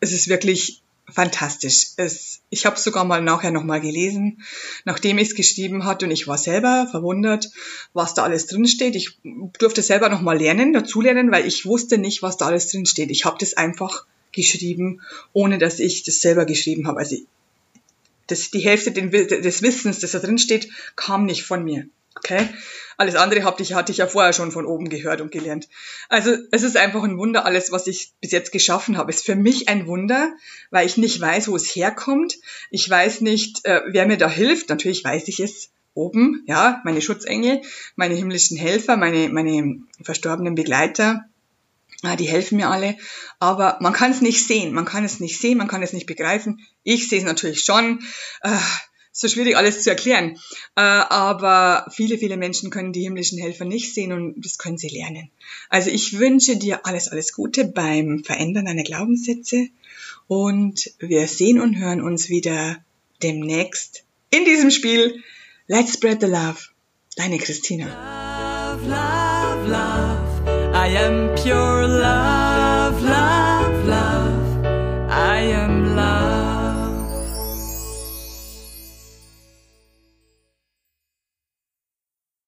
Es 0.00 0.12
ist 0.12 0.28
wirklich 0.28 0.82
fantastisch. 1.10 1.88
Es, 1.96 2.40
ich 2.50 2.66
habe 2.66 2.78
sogar 2.78 3.04
mal 3.04 3.22
nachher 3.22 3.50
nochmal 3.50 3.80
gelesen, 3.80 4.42
nachdem 4.84 5.18
ich 5.18 5.28
es 5.28 5.34
geschrieben 5.34 5.84
hatte 5.84 6.06
und 6.06 6.10
ich 6.10 6.26
war 6.26 6.38
selber 6.38 6.88
verwundert, 6.90 7.50
was 7.92 8.14
da 8.14 8.22
alles 8.22 8.46
drin 8.46 8.66
steht. 8.66 8.96
Ich 8.96 9.18
durfte 9.58 9.82
selber 9.82 10.08
nochmal 10.08 10.38
lernen, 10.38 10.72
dazulernen, 10.72 11.30
weil 11.30 11.46
ich 11.46 11.66
wusste 11.66 11.98
nicht, 11.98 12.22
was 12.22 12.36
da 12.36 12.46
alles 12.46 12.68
drin 12.68 12.86
steht. 12.86 13.10
Ich 13.10 13.24
habe 13.24 13.36
das 13.38 13.54
einfach 13.54 14.06
geschrieben, 14.32 15.00
ohne 15.32 15.58
dass 15.58 15.80
ich 15.80 16.02
das 16.02 16.20
selber 16.20 16.44
geschrieben 16.44 16.86
habe. 16.86 17.00
Also 17.00 17.16
das, 18.26 18.50
die 18.50 18.60
Hälfte 18.60 18.92
des 18.92 19.62
Wissens, 19.62 19.98
das 19.98 20.12
da 20.12 20.18
drin 20.18 20.38
steht, 20.38 20.68
kam 20.96 21.24
nicht 21.24 21.42
von 21.42 21.64
mir. 21.64 21.88
Okay? 22.16 22.48
Alles 23.00 23.14
andere 23.14 23.44
hatte 23.44 23.62
ich, 23.62 23.72
hatte 23.72 23.92
ich 23.92 23.98
ja 23.98 24.06
vorher 24.06 24.34
schon 24.34 24.52
von 24.52 24.66
oben 24.66 24.90
gehört 24.90 25.22
und 25.22 25.32
gelernt. 25.32 25.70
Also 26.10 26.36
es 26.50 26.62
ist 26.62 26.76
einfach 26.76 27.02
ein 27.02 27.16
Wunder, 27.16 27.46
alles, 27.46 27.72
was 27.72 27.86
ich 27.86 28.12
bis 28.20 28.30
jetzt 28.30 28.52
geschaffen 28.52 28.98
habe, 28.98 29.10
ist 29.10 29.24
für 29.24 29.36
mich 29.36 29.70
ein 29.70 29.86
Wunder, 29.86 30.30
weil 30.70 30.84
ich 30.86 30.98
nicht 30.98 31.18
weiß, 31.18 31.48
wo 31.48 31.56
es 31.56 31.74
herkommt. 31.74 32.36
Ich 32.68 32.90
weiß 32.90 33.22
nicht, 33.22 33.64
äh, 33.64 33.80
wer 33.86 34.06
mir 34.06 34.18
da 34.18 34.28
hilft. 34.28 34.68
Natürlich 34.68 35.02
weiß 35.02 35.28
ich 35.28 35.40
es 35.40 35.70
oben, 35.94 36.44
ja, 36.46 36.82
meine 36.84 37.00
Schutzengel, 37.00 37.62
meine 37.96 38.16
himmlischen 38.16 38.58
Helfer, 38.58 38.98
meine, 38.98 39.30
meine 39.30 39.80
verstorbenen 40.02 40.54
Begleiter, 40.54 41.24
ah, 42.02 42.16
die 42.16 42.28
helfen 42.28 42.58
mir 42.58 42.68
alle, 42.68 42.98
aber 43.38 43.78
man 43.80 43.94
kann 43.94 44.10
es 44.10 44.20
nicht 44.20 44.46
sehen, 44.46 44.74
man 44.74 44.84
kann 44.84 45.06
es 45.06 45.20
nicht 45.20 45.40
sehen, 45.40 45.56
man 45.56 45.68
kann 45.68 45.82
es 45.82 45.94
nicht 45.94 46.06
begreifen. 46.06 46.66
Ich 46.82 47.08
sehe 47.08 47.20
es 47.20 47.24
natürlich 47.24 47.64
schon. 47.64 48.00
Äh, 48.42 48.58
so 49.12 49.28
schwierig 49.28 49.56
alles 49.56 49.82
zu 49.82 49.90
erklären. 49.90 50.36
Äh, 50.76 50.80
aber 50.80 51.86
viele, 51.92 52.18
viele 52.18 52.36
Menschen 52.36 52.70
können 52.70 52.92
die 52.92 53.02
himmlischen 53.02 53.38
Helfer 53.38 53.64
nicht 53.64 53.94
sehen 53.94 54.12
und 54.12 54.44
das 54.44 54.58
können 54.58 54.78
sie 54.78 54.88
lernen. 54.88 55.30
Also 55.68 55.90
ich 55.90 56.18
wünsche 56.18 56.56
dir 56.56 56.86
alles, 56.86 57.08
alles 57.08 57.32
Gute 57.32 57.64
beim 57.64 58.22
Verändern 58.24 58.66
deiner 58.66 58.84
Glaubenssätze 58.84 59.68
und 60.26 60.92
wir 60.98 61.26
sehen 61.26 61.60
und 61.60 61.78
hören 61.78 62.02
uns 62.02 62.28
wieder 62.28 62.76
demnächst 63.22 64.04
in 64.30 64.44
diesem 64.44 64.70
Spiel 64.70 65.22
Let's 65.66 65.94
Spread 65.94 66.20
the 66.20 66.26
Love. 66.26 66.58
Deine 67.16 67.38
Christina. 67.38 67.86
Love, 67.86 68.88
love, 68.88 69.68
love. 69.68 70.74
I 70.74 70.96
am 70.96 71.34
pure 71.34 71.86
love. 71.86 72.39